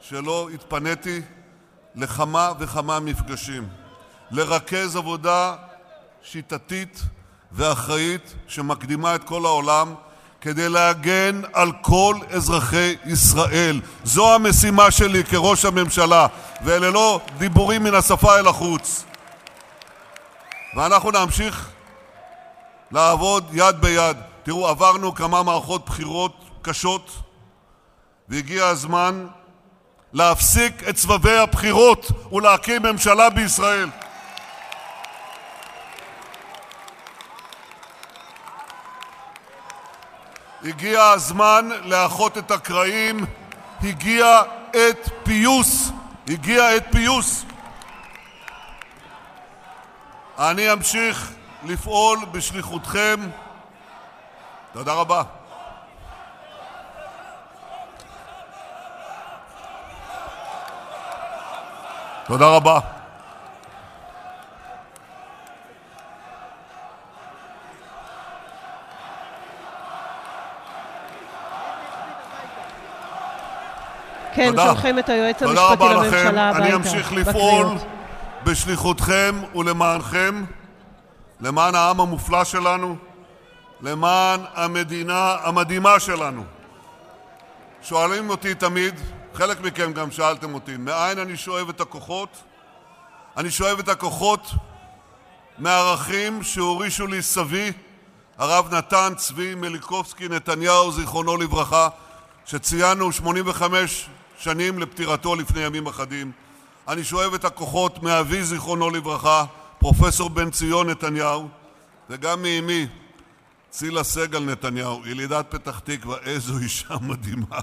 [0.01, 1.23] שלא התפניתי
[1.95, 3.69] לכמה וכמה מפגשים,
[4.31, 5.55] לרכז עבודה
[6.23, 7.03] שיטתית
[7.53, 9.95] ואחראית שמקדימה את כל העולם
[10.41, 13.81] כדי להגן על כל אזרחי ישראל.
[14.05, 16.27] זו המשימה שלי כראש הממשלה,
[16.65, 19.05] ואלה לא דיבורים מן השפה אל החוץ.
[20.77, 21.71] ואנחנו נמשיך
[22.91, 24.17] לעבוד יד ביד.
[24.43, 27.11] תראו, עברנו כמה מערכות בחירות קשות,
[28.29, 29.27] והגיע הזמן
[30.13, 33.89] להפסיק את סבבי הבחירות ולהקים ממשלה בישראל.
[40.67, 43.27] הגיע הזמן לאחות את הקרעים,
[43.83, 44.43] הגיע
[44.73, 45.91] עת פיוס,
[46.29, 47.45] הגיע עת פיוס.
[50.39, 51.33] אני אמשיך
[51.65, 53.21] לפעול בשליחותכם.
[54.73, 55.23] תודה רבה.
[62.27, 62.96] תודה רבה.
[74.37, 74.67] כן, תודה.
[74.67, 76.17] שולחים את היועץ תודה המשפטי רבה לכם.
[76.17, 76.65] לממשלה הביתה.
[76.65, 77.87] אני אמשיך לפעול בקריאות.
[78.45, 80.45] בשליחותכם ולמענכם,
[81.41, 82.97] למען העם המופלא שלנו,
[83.81, 86.45] למען המדינה המדהימה שלנו.
[87.83, 88.95] שואלים אותי תמיד,
[89.35, 92.43] חלק מכם גם שאלתם אותי, מאין אני שואב את הכוחות?
[93.37, 94.51] אני שואב את הכוחות
[95.59, 97.73] מערכים שהורישו לי סבי,
[98.39, 101.89] הרב נתן צבי מליקובסקי נתניהו, זיכרונו לברכה,
[102.47, 104.09] שציינו 85
[104.39, 106.33] שנים לפטירתו לפני ימים אחדים.
[106.89, 109.45] אני שואב את הכוחות מאבי, זיכרונו לברכה,
[109.79, 111.49] פרופסור בן ציון נתניהו,
[112.11, 112.87] וגם מאמי,
[113.71, 117.59] צילה סגל נתניהו, ילידת פתח תקווה, איזו אישה מדהימה,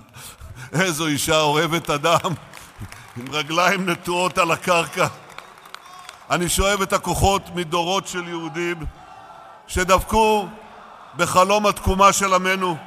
[0.82, 2.32] איזו אישה אוהבת אדם,
[3.18, 5.08] עם רגליים נטועות על הקרקע.
[6.30, 8.78] אני שואב את הכוחות מדורות של יהודים
[9.68, 10.48] שדבקו
[11.18, 12.78] בחלום התקומה של עמנו,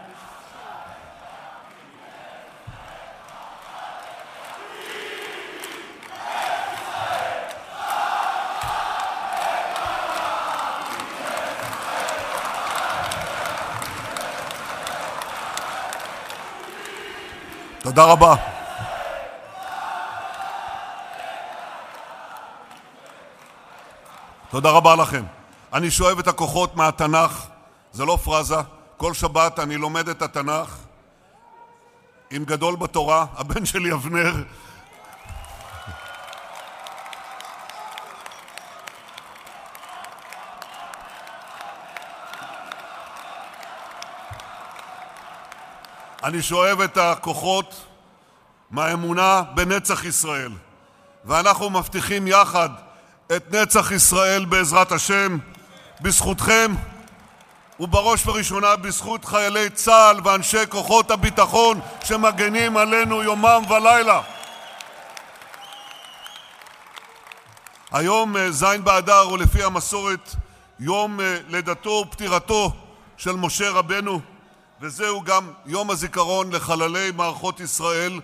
[17.86, 18.34] תודה רבה.
[24.50, 25.24] תודה רבה לכם.
[25.72, 27.46] אני שואב את הכוחות מהתנ"ך,
[27.92, 28.56] זה לא פרזה.
[28.96, 30.76] כל שבת אני לומד את התנ"ך
[32.30, 34.34] עם גדול בתורה, הבן שלי אבנר.
[46.26, 47.84] אני שואב את הכוחות
[48.70, 50.52] מהאמונה בנצח ישראל,
[51.24, 52.68] ואנחנו מבטיחים יחד
[53.36, 55.38] את נצח ישראל בעזרת השם,
[56.00, 56.74] בזכותכם,
[57.80, 64.22] ובראש ובראשונה בזכות חיילי צה"ל ואנשי כוחות הביטחון שמגנים עלינו יומם ולילה.
[67.92, 70.34] היום אה, ז' באדר הוא לפי המסורת
[70.80, 72.72] יום אה, לידתו ופטירתו
[73.16, 74.20] של משה רבנו,
[74.80, 78.20] וזהו גם יום הזיכרון לחללי מערכות ישראל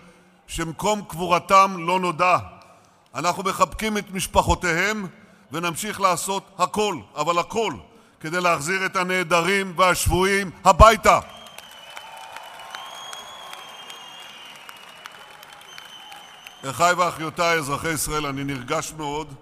[0.47, 2.39] שמקום קבורתם לא נודע.
[3.15, 5.07] אנחנו מחבקים את משפחותיהם
[5.53, 7.75] ונמשיך לעשות הכל, אבל הכל,
[8.21, 11.21] כדי להחזיר את הנעדרים והשבויים הביתה.
[16.71, 19.35] אחיי ואחיותיי אזרחי ישראל, אני נרגש מאוד.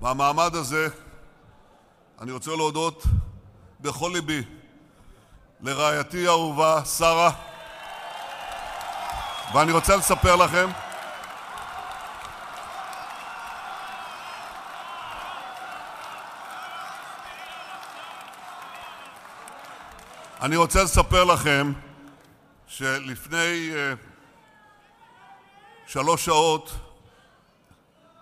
[0.00, 0.88] במעמד הזה
[2.20, 3.02] אני רוצה להודות
[3.80, 4.42] בכל ליבי
[5.62, 7.30] לרעייתי האהובה שרה,
[9.54, 10.70] ואני רוצה לספר לכם
[20.42, 21.72] אני רוצה לספר לכם
[22.66, 23.96] שלפני uh,
[25.86, 26.72] שלוש שעות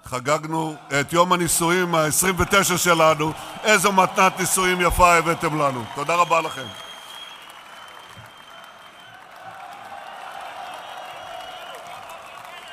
[0.05, 3.32] חגגנו את יום הנישואים ה-29 שלנו.
[3.62, 5.84] איזו מתנת נישואים יפה הבאתם לנו.
[5.95, 6.88] תודה רבה לכם.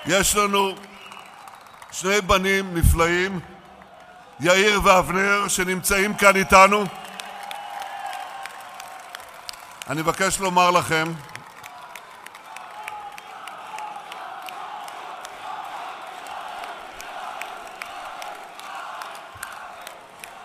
[0.07, 0.75] יש לנו
[1.91, 3.39] שני בנים נפלאים,
[4.39, 6.85] יאיר ואבנר, שנמצאים כאן איתנו.
[9.89, 11.13] אני מבקש לומר לכם,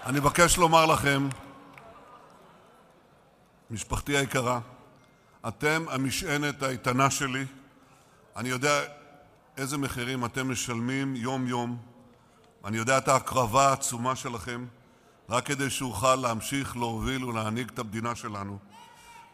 [0.06, 1.28] אני מבקש לומר לכם,
[3.70, 4.60] משפחתי היקרה,
[5.48, 7.44] אתם המשענת האיתנה שלי.
[8.36, 8.99] אני יודע
[9.56, 11.76] איזה מחירים אתם משלמים יום-יום.
[12.64, 14.66] אני יודע את ההקרבה העצומה שלכם,
[15.28, 18.58] רק כדי שאוכל להמשיך להוביל ולהנהיג את המדינה שלנו.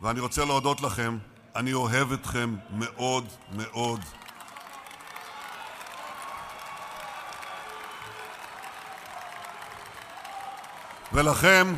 [0.02, 1.18] ואני רוצה להודות לכם,
[1.56, 4.00] אני אוהב אתכם מאוד מאוד.
[11.12, 11.74] ולכם,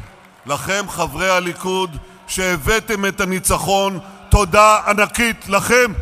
[0.46, 5.92] לכם חברי הליכוד, שהבאתם את הניצחון, תודה ענקית לכם.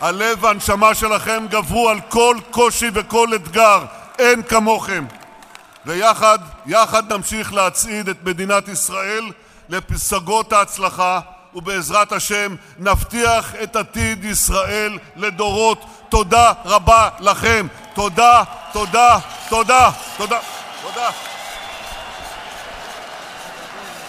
[0.00, 3.84] הלב והנשמה שלכם גברו על כל קושי וכל אתגר,
[4.18, 5.06] אין כמוכם.
[5.86, 9.24] ויחד, יחד נמשיך להצעיד את מדינת ישראל
[9.68, 11.20] לפסגות ההצלחה,
[11.54, 15.84] ובעזרת השם נבטיח את עתיד ישראל לדורות.
[16.08, 17.66] תודה רבה לכם.
[17.94, 18.42] תודה,
[18.72, 19.18] תודה,
[19.48, 20.40] תודה, תודה,
[20.82, 21.37] תודה.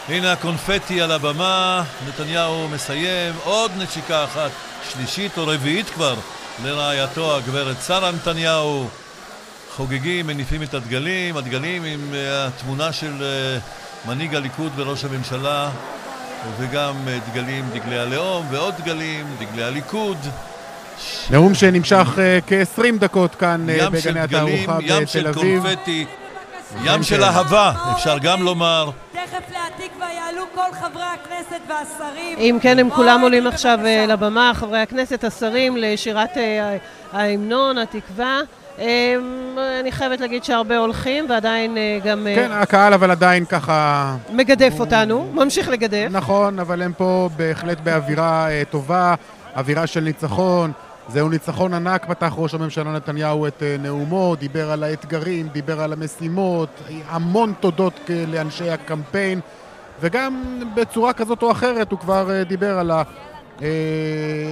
[0.09, 4.51] הנה הקונפטי על הבמה, נתניהו מסיים, עוד נשיקה אחת,
[4.91, 6.15] שלישית או רביעית כבר,
[6.63, 8.87] לרעייתו הגברת שרה נתניהו.
[9.75, 13.57] חוגגים, מניפים את הדגלים, הדגלים עם אה, התמונה של אה,
[14.05, 15.69] מנהיג הליכוד וראש הממשלה,
[16.57, 20.17] וגם אה, דגלים, דגלי הלאום, ועוד דגלים, דגלי הליכוד.
[21.29, 25.63] נאום שנמשך אה, כ-20 דקות כאן ים של בגני התערוכה ים בתל של אביב.
[25.63, 26.28] קונפטי, כן,
[26.83, 27.23] ים של.
[27.23, 28.89] אהבה, אפשר גם לומר.
[29.11, 32.37] תכף להתקווה יעלו כל חברי הכנסת והשרים.
[32.37, 36.77] אם כן, הם כולם עולים עכשיו אה, לבמה, חברי הכנסת, השרים, לשירת אה,
[37.13, 38.39] ההמנון, התקווה.
[38.79, 39.15] אה,
[39.79, 44.15] אני חייבת להגיד שהרבה הולכים, ועדיין אה, גם כן, הקהל אבל עדיין ככה...
[44.31, 46.07] מגדף אותנו, ממשיך לגדף.
[46.11, 49.15] נכון, אבל הם פה בהחלט באווירה טובה,
[49.55, 50.71] אווירה של ניצחון.
[51.13, 55.93] זהו ניצחון ענק, פתח ראש הממשלה נתניהו את אה, נאומו, דיבר על האתגרים, דיבר על
[55.93, 56.69] המשימות,
[57.09, 59.39] המון תודות כ- לאנשי הקמפיין,
[60.01, 60.43] וגם
[60.75, 62.95] בצורה כזאת או אחרת הוא כבר אה, דיבר על, ה,
[63.61, 63.67] אה,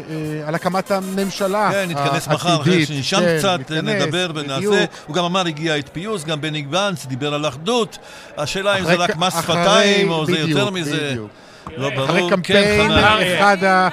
[0.10, 2.88] אה, על הקמת הממשלה כן, נתכנס מחר, אחרי העתידית.
[2.88, 4.58] שנשם כן, קצת, נדבר ונעשה.
[4.58, 4.74] בדיוק.
[5.08, 7.98] הוא גם אמר, הגיע את פיוס, גם בני גנץ דיבר על אחדות.
[8.38, 11.10] השאלה אם זה רק מס שפתיים, או זה בדיוק, יותר מזה.
[11.12, 11.30] בדיוק.
[11.78, 12.06] לא ברור.
[12.06, 12.92] אחרי כן, קמפיין.
[12.92, 13.88] אחד, ה,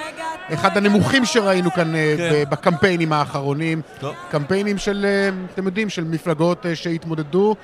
[0.53, 2.29] אחד הנמוכים שראינו כאן אה, כן.
[2.33, 3.81] ב- בקמפיינים האחרונים.
[3.99, 4.15] טוב.
[4.31, 7.55] קמפיינים של, אה, אתם יודעים, של מפלגות אה, שהתמודדו,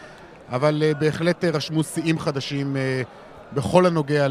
[0.51, 3.01] אבל אה, בהחלט אה, רשמו שיאים חדשים אה,
[3.53, 4.27] בכל הנוגע אה,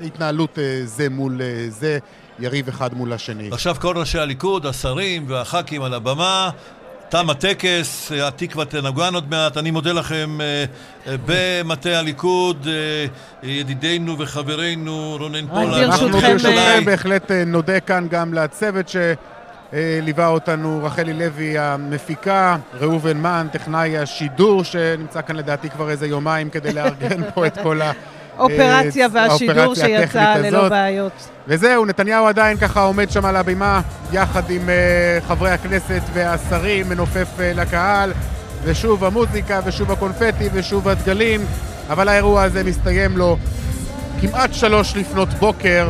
[0.00, 1.98] להתנהלות אה, זה מול אה, זה,
[2.38, 3.48] יריב אחד מול השני.
[3.52, 6.50] עכשיו כל ראשי הליכוד, השרים והח"כים על הבמה.
[7.12, 9.56] תם הטקס, התקווה תנגן עוד מעט.
[9.56, 10.64] אני מודה לכם אה,
[11.06, 13.06] אה, במטה הליכוד, אה,
[13.42, 15.82] ידידנו וחברנו רונן פולק.
[15.84, 18.90] אנחנו ברשותכם, בהחלט נודה כאן גם לצוות
[19.72, 26.50] שליווה אותנו, רחלי לוי המפיקה, ראובן מן, טכנאי השידור, שנמצא כאן לדעתי כבר איזה יומיים
[26.50, 27.92] כדי לארגן פה את כל ה...
[28.38, 30.70] אופרציה אה, והשידור האופרציה שיצא ללא הזאת.
[30.70, 31.12] בעיות.
[31.48, 33.80] וזהו, נתניהו עדיין ככה עומד שם על הבימה,
[34.12, 38.12] יחד עם uh, חברי הכנסת והשרים, מנופף uh, לקהל,
[38.64, 41.46] ושוב המוזיקה, ושוב הקונפטי, ושוב הדגלים,
[41.90, 43.36] אבל האירוע הזה מסתיים לו
[44.20, 45.88] כמעט שלוש לפנות בוקר.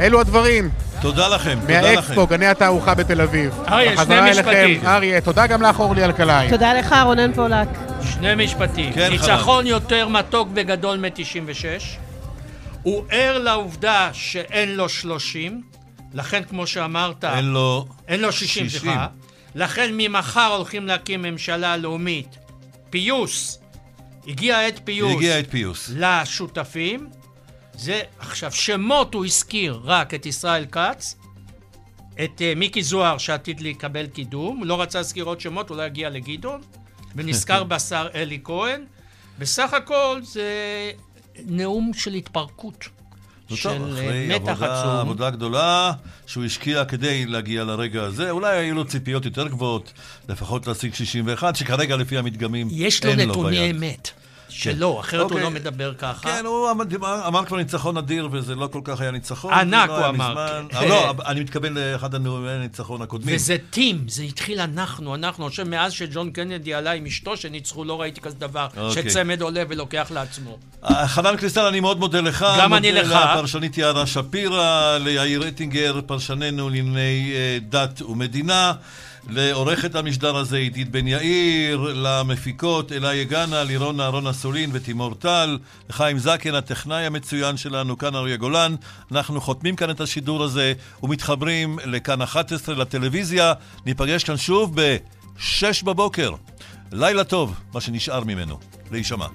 [0.00, 0.70] אלו הדברים
[1.00, 1.92] תודה לכם, תודה לכם.
[1.92, 3.58] מהאקספו, גני התערוכה בתל אביב.
[3.68, 4.30] אריה, שני.
[4.30, 4.80] משפטים.
[4.86, 6.50] אריה, תודה גם לך, אורלי אלקלעי.
[6.50, 7.89] תודה לך, רונן פולק.
[8.04, 8.92] שני משפטים.
[8.92, 11.64] כן, ניצחון יותר מתוק וגדול מ-96.
[12.82, 15.62] הוא ער לעובדה שאין לו 30,
[16.12, 17.24] לכן כמו שאמרת...
[17.24, 17.86] אין לו...
[18.08, 18.80] אין לו 60, 60.
[18.80, 19.06] סליחה.
[19.54, 22.36] לכן ממחר הולכים להקים ממשלה לאומית.
[22.90, 23.58] פיוס.
[24.26, 25.16] הגיע עת פיוס.
[25.16, 25.90] הגיע עת פיוס.
[25.96, 27.08] לשותפים.
[27.74, 31.16] זה, עכשיו, שמות הוא הזכיר רק את ישראל כץ,
[32.24, 35.82] את uh, מיקי זוהר שעתיד לקבל קידום, הוא לא רצה להזכיר עוד שמות, הוא לא
[35.82, 36.60] יגיע לגדעון,
[37.16, 38.84] ונזכר בשר אלי כהן.
[39.38, 40.44] בסך הכל זה
[41.46, 42.88] נאום של התפרקות.
[43.54, 45.00] של טוב, אה, אחרי מתח עבודה, עצום.
[45.00, 45.92] עבודה גדולה
[46.26, 49.92] שהוא השקיע כדי להגיע לרגע הזה, אולי היו לו ציפיות יותר גבוהות,
[50.28, 53.76] לפחות להשיג 61, שכרגע לפי המדגמים יש לו אין נתוני ביד.
[53.76, 54.10] אמת.
[54.50, 55.42] שלו, אחרת הוא אוקיי.
[55.42, 56.22] לא מדבר ככה.
[56.22, 56.70] כן, הוא
[57.26, 59.52] אמר, כבר ניצחון אדיר, וזה לא כל כך היה ניצחון.
[59.52, 60.60] ענק, לא הוא אמר.
[60.68, 60.88] כן.
[60.88, 63.36] לא, אני מתכוון לאחד הנאומי הניצחון הקודמים.
[63.36, 65.50] וזה טים, זה התחיל אנחנו, אנחנו.
[65.50, 69.10] חושב מאז שג'ון קנדי עלה עם אשתו שניצחו, לא ראיתי כזה דבר, אוקיי.
[69.10, 70.58] שצמד עולה ולוקח לעצמו.
[71.06, 72.46] חנן קריסטל, אני מאוד מודה לך.
[72.58, 73.06] גם אני לך.
[73.06, 78.72] מודה לפרשנית יערה שפירא, ליאיר רטינגר, פרשננו לענייני אה, דת ומדינה.
[79.28, 85.58] לעורכת המשדר הזה עידית בן יאיר, למפיקות אלה יגנה, לירון אהרון אסולין ותימור טל,
[85.88, 88.74] לחיים זקן, הטכנאי המצוין שלנו, כאן אריה גולן.
[89.12, 93.52] אנחנו חותמים כאן את השידור הזה ומתחברים לכאן 11 לטלוויזיה.
[93.86, 96.30] ניפגש כאן שוב ב-6 בבוקר.
[96.92, 98.58] לילה טוב, מה שנשאר ממנו.
[98.90, 99.26] להישמע.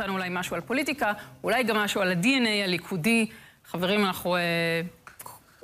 [0.00, 1.12] אותנו אולי משהו על פוליטיקה,
[1.44, 3.26] אולי גם משהו על ה-DNA הליכודי.
[3.70, 4.40] חברים, אנחנו אה,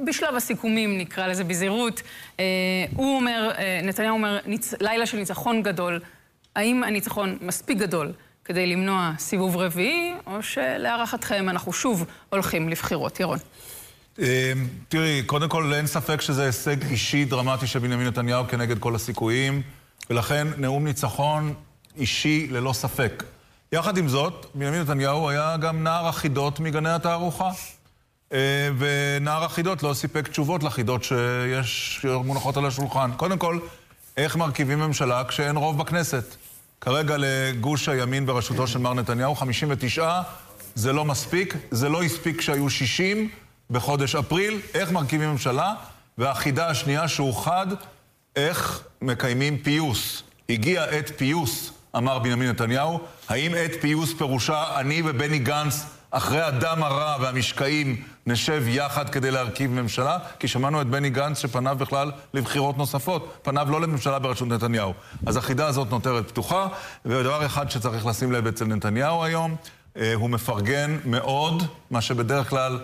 [0.00, 2.02] בשלב הסיכומים, נקרא לזה בזהירות.
[2.40, 2.44] אה,
[2.96, 4.74] הוא אומר, אה, נתניהו אומר, ניצ...
[4.80, 6.00] לילה של ניצחון גדול.
[6.56, 8.12] האם הניצחון מספיק גדול
[8.44, 13.20] כדי למנוע סיבוב רביעי, או שלהערכתכם אנחנו שוב הולכים לבחירות?
[13.20, 13.38] ירון.
[14.18, 14.52] אה,
[14.88, 19.62] תראי, קודם כל אין ספק שזה הישג אישי דרמטי של בנימין נתניהו כנגד כל הסיכויים,
[20.10, 21.54] ולכן נאום ניצחון
[21.96, 23.24] אישי ללא ספק.
[23.72, 27.50] יחד עם זאת, בנימין נתניהו היה גם נער החידות מגני התערוכה.
[28.32, 33.10] אה, ונער החידות לא סיפק תשובות לחידות שיש מונחות על השולחן.
[33.16, 33.58] קודם כל,
[34.16, 36.36] איך מרכיבים ממשלה כשאין רוב בכנסת?
[36.80, 40.20] כרגע לגוש הימין בראשותו של מר נתניהו, 59,
[40.74, 43.28] זה לא מספיק, זה לא הספיק כשהיו 60
[43.70, 44.60] בחודש אפריל.
[44.74, 45.74] איך מרכיבים ממשלה?
[46.18, 47.66] והחידה השנייה שהוכחד,
[48.36, 50.22] איך מקיימים פיוס.
[50.48, 53.00] הגיע עת פיוס, אמר בנימין נתניהו.
[53.28, 59.70] האם עת פיוס פירושה אני ובני גנץ, אחרי הדם הרע והמשקעים, נשב יחד כדי להרכיב
[59.70, 60.18] ממשלה?
[60.38, 63.38] כי שמענו את בני גנץ שפניו בכלל לבחירות נוספות.
[63.42, 64.94] פניו לא לממשלה בראשות נתניהו.
[65.26, 66.66] אז החידה הזאת נותרת פתוחה.
[67.04, 69.56] ודבר אחד שצריך לשים לב אצל נתניהו היום,
[69.96, 72.78] אה, הוא מפרגן מאוד, מה שבדרך כלל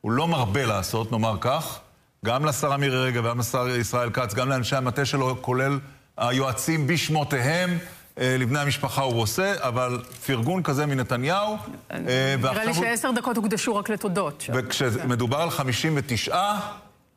[0.00, 1.78] הוא לא מרבה לעשות, נאמר כך.
[2.24, 5.78] גם לשרה מירי רגב, גם לשר ישראל כץ, גם לאנשי המטה שלו, כולל
[6.16, 7.78] היועצים בשמותיהם.
[8.20, 11.56] אה, לבני המשפחה הוא עושה, אבל פרגון כזה מנתניהו.
[11.90, 14.44] אה, נראה לי שעשר דקות הוקדשו רק לתודות.
[14.54, 16.54] וכשמדובר על 59,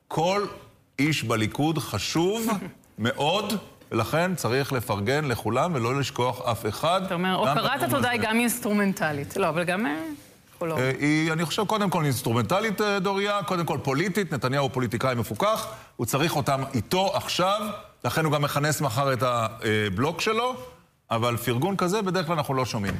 [0.08, 0.46] כל
[1.00, 2.48] איש בליכוד חשוב
[3.00, 3.54] מאוד,
[3.92, 7.02] ולכן צריך לפרגן לכולם ולא לשכוח אף אחד.
[7.06, 8.10] אתה אומר, הוקרת התודה.
[8.10, 9.38] היא גם אינסטרומנטלית.
[9.38, 9.86] לא, אבל גם...
[9.86, 9.92] אה,
[10.62, 10.78] לא...
[11.00, 16.06] היא, אני חושב, קודם כל אינסטרומנטלית, דוריה, קודם כל פוליטית, נתניהו הוא פוליטיקאי מפוכח, הוא
[16.06, 17.62] צריך אותם איתו עכשיו,
[18.06, 20.56] לכן הוא גם מכנס מחר את הבלוק שלו,
[21.12, 22.94] אבל פרגון כזה בדרך כלל אנחנו לא שומעים.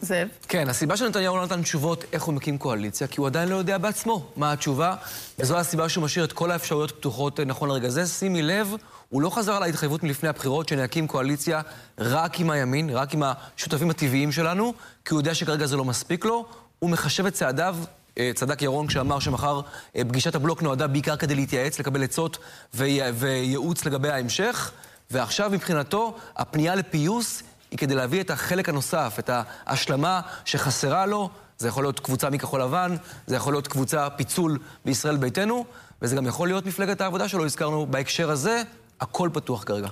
[0.00, 0.28] זאב?
[0.48, 3.78] כן, הסיבה שנתניהו לא נתן תשובות איך הוא מקים קואליציה, כי הוא עדיין לא יודע
[3.78, 4.96] בעצמו מה התשובה,
[5.38, 8.06] וזו הסיבה שהוא משאיר את כל האפשרויות פתוחות אה, נכון לרגע זה.
[8.06, 8.74] שימי לב,
[9.08, 11.60] הוא לא חזר על ההתחייבות מלפני הבחירות שנקים קואליציה
[11.98, 14.74] רק עם הימין, רק עם השותפים הטבעיים שלנו,
[15.04, 16.46] כי הוא יודע שכרגע זה לא מספיק לו.
[16.78, 17.76] הוא מחשב את צעדיו,
[18.18, 19.60] אה, צדק ירון כשאמר שמחר
[19.96, 22.38] אה, פגישת הבלוק נועדה בעיקר כדי להתייעץ, לקבל עצות
[22.74, 24.72] וייעוץ לגבי ההמשך,
[25.10, 31.30] ועכשיו מבחינתו הפנייה לפיוס היא כדי להביא את החלק הנוסף, את ההשלמה שחסרה לו.
[31.58, 32.96] זה יכול להיות קבוצה מכחול לבן,
[33.26, 35.64] זה יכול להיות קבוצה פיצול בישראל ביתנו,
[36.02, 38.62] וזה גם יכול להיות מפלגת העבודה שלו, הזכרנו בהקשר הזה,
[39.00, 39.88] הכל פתוח כרגע.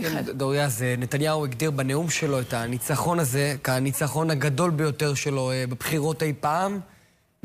[0.00, 5.50] כן, דוריה, אז אה, נתניהו הגדיר בנאום שלו את הניצחון הזה כהניצחון הגדול ביותר שלו
[5.50, 6.80] אה, בבחירות אי פעם,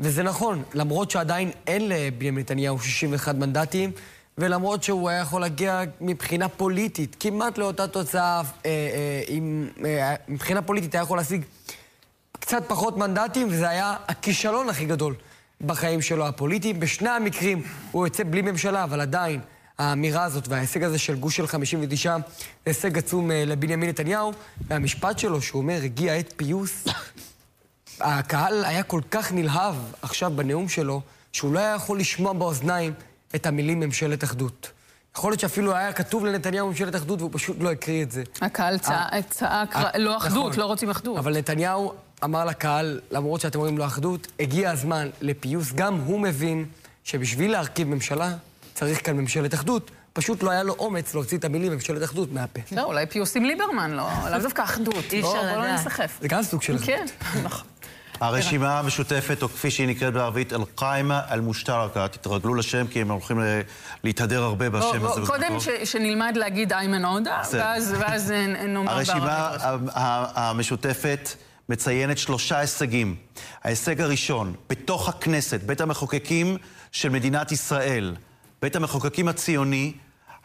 [0.00, 3.90] וזה נכון, למרות שעדיין אין לבנימין נתניהו 61 מנדטים,
[4.42, 10.62] ולמרות שהוא היה יכול להגיע מבחינה פוליטית כמעט לאותה תוצאה, אה, אה, עם, אה, מבחינה
[10.62, 11.44] פוליטית היה יכול להשיג
[12.32, 15.14] קצת פחות מנדטים, וזה היה הכישלון הכי גדול
[15.60, 16.80] בחיים שלו הפוליטיים.
[16.80, 19.40] בשני המקרים הוא יוצא בלי ממשלה, אבל עדיין
[19.78, 22.22] האמירה הזאת וההישג הזה של גוש של 59 זה
[22.66, 24.32] הישג עצום אה, לבנימין נתניהו.
[24.68, 26.84] והמשפט שלו, שהוא אומר, הגיע עת פיוס,
[28.00, 31.00] הקהל היה כל כך נלהב עכשיו בנאום שלו,
[31.32, 32.92] שהוא לא היה יכול לשמוע באוזניים
[33.34, 34.70] את המילים ממשלת אחדות.
[35.16, 38.22] יכול להיות שאפילו היה כתוב לנתניהו ממשלת אחדות והוא פשוט לא הקריא את זה.
[38.40, 40.60] הקהל אה, צעק, אה, לא אחדות, נכון.
[40.60, 41.18] לא רוצים אחדות.
[41.18, 41.92] אבל נתניהו
[42.24, 45.72] אמר לקהל, למרות שאתם אומרים לו אחדות, הגיע הזמן לפיוס.
[45.72, 46.64] גם הוא מבין
[47.04, 48.34] שבשביל להרכיב ממשלה
[48.74, 49.90] צריך כאן ממשלת אחדות.
[50.12, 52.60] פשוט לא היה לו אומץ להוציא את המילים ממשלת אחדות מהפה.
[52.72, 55.12] לא, אולי פיוס עם ליברמן, לא, לאו דווקא אחדות.
[55.12, 55.80] אי אפשר בוא לא לדעת.
[55.80, 56.18] נסחף.
[56.20, 56.86] זה גם סוג של אחדות.
[56.86, 57.06] כן,
[57.44, 57.66] נכון.
[58.22, 62.08] הרשימה המשותפת, או כפי שהיא נקראת בערבית, אל-קאימה אל-מושתרקה.
[62.08, 63.40] תתרגלו לשם, כי הם הולכים
[64.04, 65.20] להתהדר הרבה בשם הזה.
[65.26, 67.42] קודם שנלמד להגיד איימן עודה.
[67.98, 68.30] ואז
[68.68, 69.56] נאמר הרשימה
[70.34, 71.28] המשותפת
[71.68, 73.16] מציינת שלושה הישגים.
[73.64, 76.56] ההישג הראשון, בתוך הכנסת, בית המחוקקים
[76.92, 78.14] של מדינת ישראל,
[78.62, 79.92] בית המחוקקים הציוני,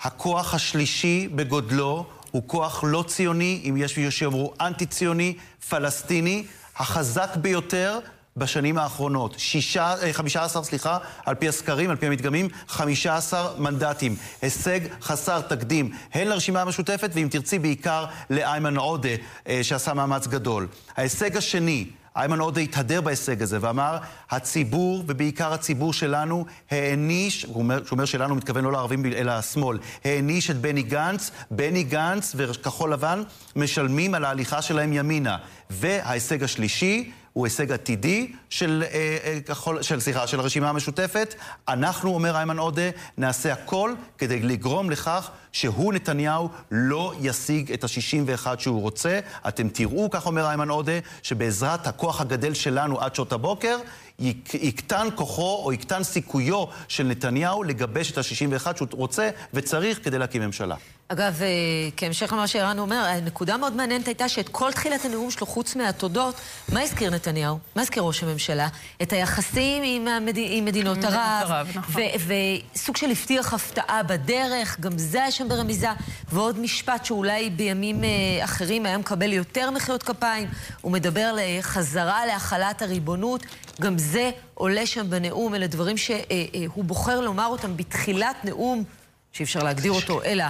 [0.01, 5.36] הכוח השלישי בגודלו הוא כוח לא ציוני, אם יש מי שיאמרו אנטי-ציוני,
[5.69, 6.45] פלסטיני,
[6.80, 7.99] החזק ביותר
[8.38, 9.36] בשנים האחרונות.
[9.38, 14.15] שישה, אה, 15, סליחה, על פי הסקרים, על פי המדגמים, 15 מנדטים.
[14.41, 19.09] הישג חסר תקדים, הן לרשימה המשותפת, ואם תרצי בעיקר לאיימן עודה,
[19.47, 20.67] אה, שעשה מאמץ גדול.
[20.97, 21.88] ההישג השני,
[22.18, 23.97] איימן עודה התהדר בהישג הזה ואמר,
[24.30, 29.32] הציבור, ובעיקר הציבור שלנו, העניש, הוא אומר, כשהוא אומר שלנו, הוא מתכוון לא לערבים אלא
[29.32, 33.24] השמאל, העניש את בני גנץ, בני גנץ וכחול לבן
[33.55, 35.38] משלמים על ההליכה שלהם ימינה.
[35.70, 41.35] וההישג השלישי, הוא הישג עתידי של, אה, אה, כחול, של, סליחה, של הרשימה המשותפת.
[41.67, 48.47] אנחנו, אומר איימן עודה, נעשה הכל כדי לגרום לכך שהוא, נתניהו, לא ישיג את ה-61
[48.59, 49.19] שהוא רוצה.
[49.47, 53.77] אתם תראו, כך אומר איימן עודה, שבעזרת הכוח הגדל שלנו עד שעות הבוקר,
[54.19, 60.17] יק- יקטן כוחו או יקטן סיכויו של נתניהו לגבש את ה-61 שהוא רוצה וצריך כדי
[60.19, 60.75] להקים ממשלה.
[61.10, 61.47] אגב, אה,
[61.97, 66.36] כהמשך למה שערן אומר, הנקודה מאוד מעניינת הייתה שאת כל תחילת הנאום שלו, חוץ מהתודות,
[66.72, 67.60] מה הזכיר נתניהו?
[67.76, 68.68] מה הזכיר ראש הממשלה?
[69.01, 70.36] את היחסים עם, המד...
[70.38, 72.03] עם מדינות ערב, ערב, נכון.
[72.76, 75.88] וסוג של הבטיח הפתעה בדרך, גם זה היה שם ברמיזה,
[76.32, 78.10] ועוד משפט שאולי בימים אה,
[78.43, 80.47] אחרים היה מקבל יותר מחיאות כפיים,
[80.82, 83.45] הוא מדבר על אה, להחלת הריבונות,
[83.82, 88.84] גם זה עולה שם בנאום, אלה דברים שהוא בוחר לומר אותם בתחילת נאום.
[89.34, 90.43] שאי אפשר להגדיר אותו, אלא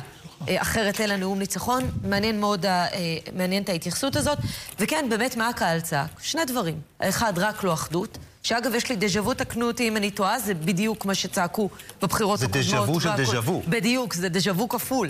[0.47, 1.91] אה, אחרת אלא נאום ניצחון.
[2.03, 2.87] מעניין מאוד, אה,
[3.35, 4.37] מעניינת ההתייחסות הזאת.
[4.79, 6.09] וכן, באמת, מה הקהל צעק?
[6.21, 6.79] שני דברים.
[6.99, 8.17] האחד, רק לא אחדות.
[8.43, 11.69] שאגב, יש לי דז'ה וו, תקנו אותי אם אני טועה, זה בדיוק מה שצעקו
[12.01, 12.67] בבחירות זה הקודמות.
[12.67, 13.61] דז'ה וו של דז'ה וו.
[13.67, 15.09] בדיוק, זה דז'ה וו כפול.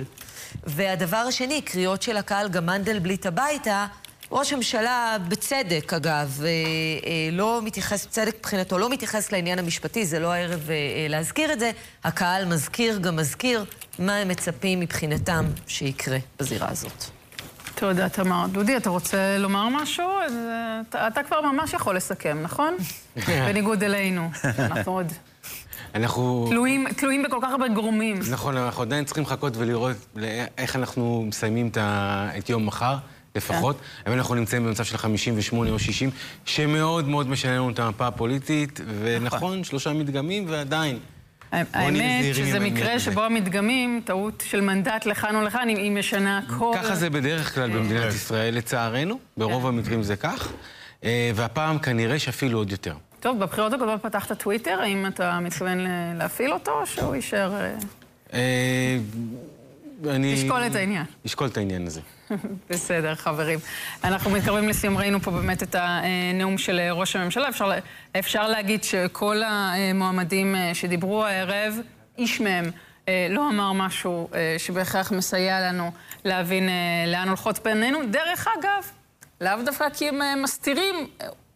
[0.63, 3.87] והדבר השני, קריאות של הקהל, גם מנדלבליט הביתה,
[4.31, 10.19] ראש הממשלה, בצדק אגב, אה, אה, לא מתייחס, בצדק מבחינתו, לא מתייחס לעניין המשפטי, זה
[10.19, 10.75] לא הערב אה,
[11.09, 11.71] להזכיר את זה.
[12.03, 13.65] הקהל מזכיר, גם מזכיר,
[13.99, 17.03] מה הם מצפים מבחינתם שיקרה בזירה הזאת.
[17.75, 18.45] תודה, תמר.
[18.51, 20.09] דודי, אתה רוצה לומר משהו?
[20.25, 20.33] אז,
[20.89, 22.75] אתה, אתה כבר ממש יכול לסכם, נכון?
[23.47, 24.29] בניגוד אלינו.
[24.59, 25.11] אנחנו עוד
[25.95, 26.45] אנחנו...
[26.49, 28.19] תלויים, תלויים בכל כך הרבה גורמים.
[28.31, 29.97] נכון, אנחנו עדיין צריכים לחכות ולראות
[30.57, 31.71] איך אנחנו מסיימים.
[32.37, 32.97] את יום מחר,
[33.37, 33.77] לפחות.
[34.05, 36.09] אבל אנחנו נמצאים במצב של 58 או 60,
[36.45, 40.99] שמאוד מאוד משנה לנו את המפה הפוליטית, ונכון, שלושה מדגמים, ועדיין.
[41.51, 46.73] האמת שזה מקרה שבו המדגמים, טעות של מנדט לכאן או לכאן, היא- משנה הכל.
[46.75, 49.19] ככה זה בדרך כלל במדינת ישראל, לצערנו.
[49.37, 50.51] ברוב המקרים זה כך.
[51.03, 52.93] אה, והפעם כנראה שאפילו עוד יותר.
[53.19, 55.77] טוב, בבחירות הקודמות פתחת טוויטר, האם אתה מתכוון
[56.15, 57.53] להפעיל אותו, או שהוא יישאר...
[57.55, 57.75] אה,
[58.33, 58.97] אה,
[60.09, 60.35] אני...
[60.35, 61.05] תשקול את העניין.
[61.25, 62.01] אשקול את העניין הזה.
[62.69, 63.59] בסדר, חברים.
[64.03, 67.49] אנחנו מתקרבים לסיום, ראינו פה באמת את הנאום של ראש הממשלה.
[67.49, 67.75] אפשר, לה-
[68.19, 71.73] אפשר להגיד שכל המועמדים אה, שדיברו הערב,
[72.17, 72.71] איש מהם
[73.07, 75.91] אה, לא אמר משהו אה, שבהכרח מסייע לנו
[76.25, 76.73] להבין אה,
[77.07, 77.99] לאן הולכות פנינו.
[78.11, 78.83] דרך אגב,
[79.41, 80.95] לאו דווקא כי הם אה, מסתירים.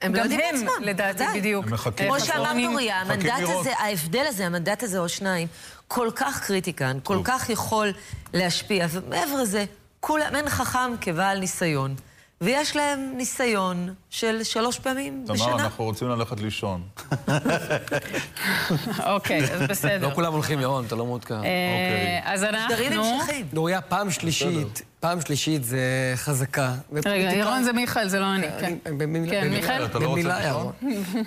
[0.01, 1.23] הם לא גם יודעים הם, בעצמם, לדעתי.
[1.35, 1.65] בדיוק.
[1.71, 2.53] אה, כמו שאמר.
[2.71, 5.47] דוריה, המנדט הזה, ההבדל הזה, המנדט הזה או שניים,
[5.87, 7.93] כל כך קריטי כאן, כל כך יכול
[8.33, 9.65] להשפיע, ומעבר לזה,
[10.01, 11.95] כולם, אין חכם כבעל ניסיון.
[12.41, 15.53] ויש להם ניסיון של שלוש פעמים תמר, בשנה.
[15.53, 16.81] אנחנו רוצים ללכת לישון.
[19.05, 20.07] אוקיי, אז בסדר.
[20.07, 21.43] לא כולם הולכים, ירון, אתה לא מעודכן.
[21.43, 22.75] אה, אז אנחנו...
[23.53, 26.73] דוריה, פעם שלישית, פעם שלישית זה חזקה.
[27.05, 28.77] רגע, ירון זה מיכאל, זה לא אני, כן.
[29.29, 29.87] כן, מיכאל?
[29.87, 30.71] במילה, ירון.
[30.83, 31.21] אה,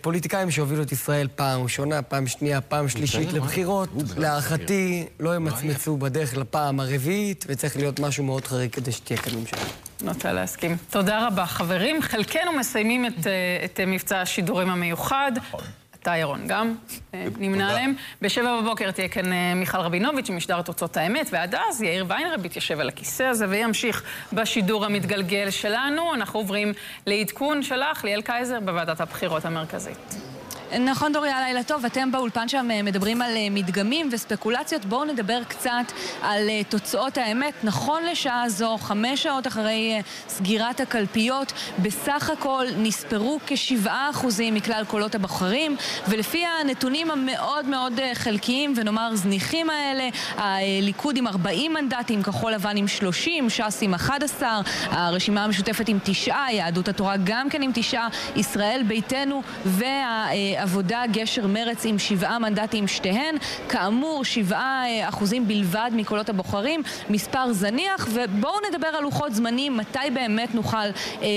[0.00, 6.36] פוליטיקאים שהובילו את ישראל פעם ראשונה, פעם שנייה, פעם שלישית לבחירות, להערכתי לא ימצמצו בדרך
[6.36, 9.60] לפעם הרביעית, וצריך להיות משהו מאוד חריג כדי שתהיה כאן ממשלה.
[10.02, 10.76] נוטה להסכים.
[10.90, 12.02] תודה רבה, חברים.
[12.02, 13.32] חלקנו מסיימים את, אה,
[13.64, 15.32] את אה, מבצע השידורים המיוחד.
[15.50, 16.74] אתה, ירון, גם
[17.14, 17.94] אה, נמנה עליהם.
[18.22, 22.46] בשבע בבוקר תהיה כאן אה, מיכל רבינוביץ' עם משדר תוצאות האמת, ועד אז יאיר ויינרב
[22.46, 26.14] יתיישב על הכיסא הזה וימשיך בשידור המתגלגל שלנו.
[26.14, 26.72] אנחנו עוברים
[27.06, 30.31] לעדכון שלך, ליאל קייזר, בוועדת הבחירות המרכזית.
[30.80, 31.84] נכון, דוריה, לילה טוב.
[31.84, 34.84] אתם באולפן שם אה, מדברים על אה, מדגמים וספקולציות.
[34.84, 35.92] בואו נדבר קצת
[36.22, 37.54] על אה, תוצאות האמת.
[37.64, 45.14] נכון לשעה זו, חמש שעות אחרי סגירת הקלפיות, בסך הכל נספרו כשבעה אחוזים מכלל קולות
[45.14, 45.76] הבוחרים,
[46.08, 52.88] ולפי הנתונים המאוד מאוד חלקיים ונאמר זניחים האלה, הליכוד עם 40 מנדטים, כחול לבן עם
[52.88, 54.60] 30, ש"ס עם 11,
[54.90, 60.28] הרשימה המשותפת עם תשעה, יהדות התורה גם כן עם תשעה, ישראל ביתנו וה...
[60.62, 63.36] עבודה, גשר מרץ עם שבעה מנדטים שתיהן.
[63.68, 69.98] כאמור, שבעה אה, אחוזים בלבד מקולות הבוחרים, מספר זניח, ובואו נדבר על לוחות זמנים, מתי
[70.14, 70.90] באמת נוכל אה,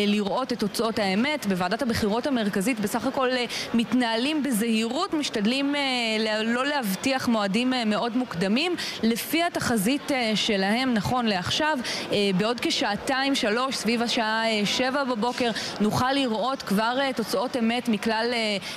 [0.07, 1.45] לראות את תוצאות האמת.
[1.45, 5.75] בוועדת הבחירות המרכזית בסך הכל אה, מתנהלים בזהירות, משתדלים
[6.43, 8.75] לא להבטיח מועדים מאוד מוקדמים.
[9.03, 11.77] לפי התחזית שלהם, נכון לעכשיו,
[12.37, 15.51] בעוד כשעתיים, שלוש, סביב השעה שבע בבוקר,
[15.81, 18.33] נוכל לראות כבר תוצאות אמת מכלל,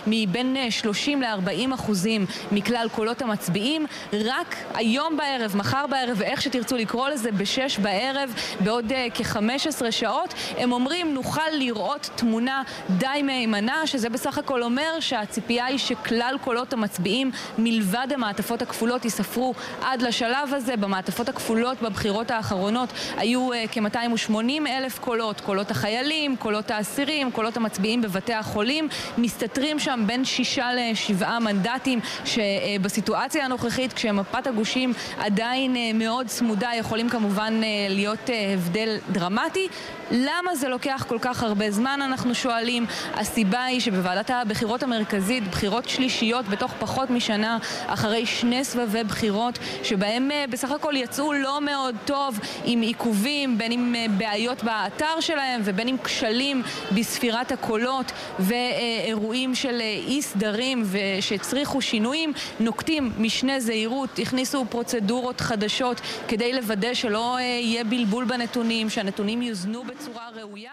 [0.07, 3.87] מבין אה, 30 ל-40 אחוזים מכלל קולות המצביעים.
[4.13, 10.35] רק היום בערב, מחר בערב, ואיך שתרצו לקרוא לזה, בשש בערב, בעוד אה, כ-15 שעות,
[10.59, 16.73] הם אומרים נוכל לראות תמונה די מהימנה, שזה בסך הכל אומר שהציפייה היא שכלל קולות
[16.73, 20.77] המצביעים מלבד המעטפות הכפולות ייספרו עד לשלב הזה.
[20.77, 28.03] במעטפות הכפולות בבחירות האחרונות היו uh, כ-280 אלף קולות, קולות החיילים, קולות האסירים, קולות המצביעים
[28.03, 28.89] בבתי החולים.
[29.19, 37.09] מסתתרים שם בין שישה לשבעה מנדטים שבסיטואציה הנוכחית, כשמפת הגושים עדיין uh, מאוד צמודה, יכולים
[37.09, 39.69] כמובן uh, להיות uh, הבדל דרמטי.
[40.11, 42.87] למה זה לוקח כל כך הרבה זמן, אנחנו שואלים.
[43.15, 50.31] הסיבה היא שבוועדת הבחירות המרכזית, בחירות שלישיות בתוך פחות משנה, אחרי שני סבבי בחירות, שבהם
[50.51, 55.97] בסך הכל יצאו לא מאוד טוב עם עיכובים, בין uh, בעיות באתר שלהם ובין עם
[56.05, 56.63] כשלים
[56.93, 60.85] בספירת הקולות ואירועים של אי סדרים
[61.21, 68.91] שהצריכו שינויים, נוקטים משנה זהירות, הכניסו פרוצדורות חדשות כדי לוודא שלא uh, יהיה בלבול בנתונים,
[68.91, 70.73] שהנתונים יוזנו בצורה ראויה.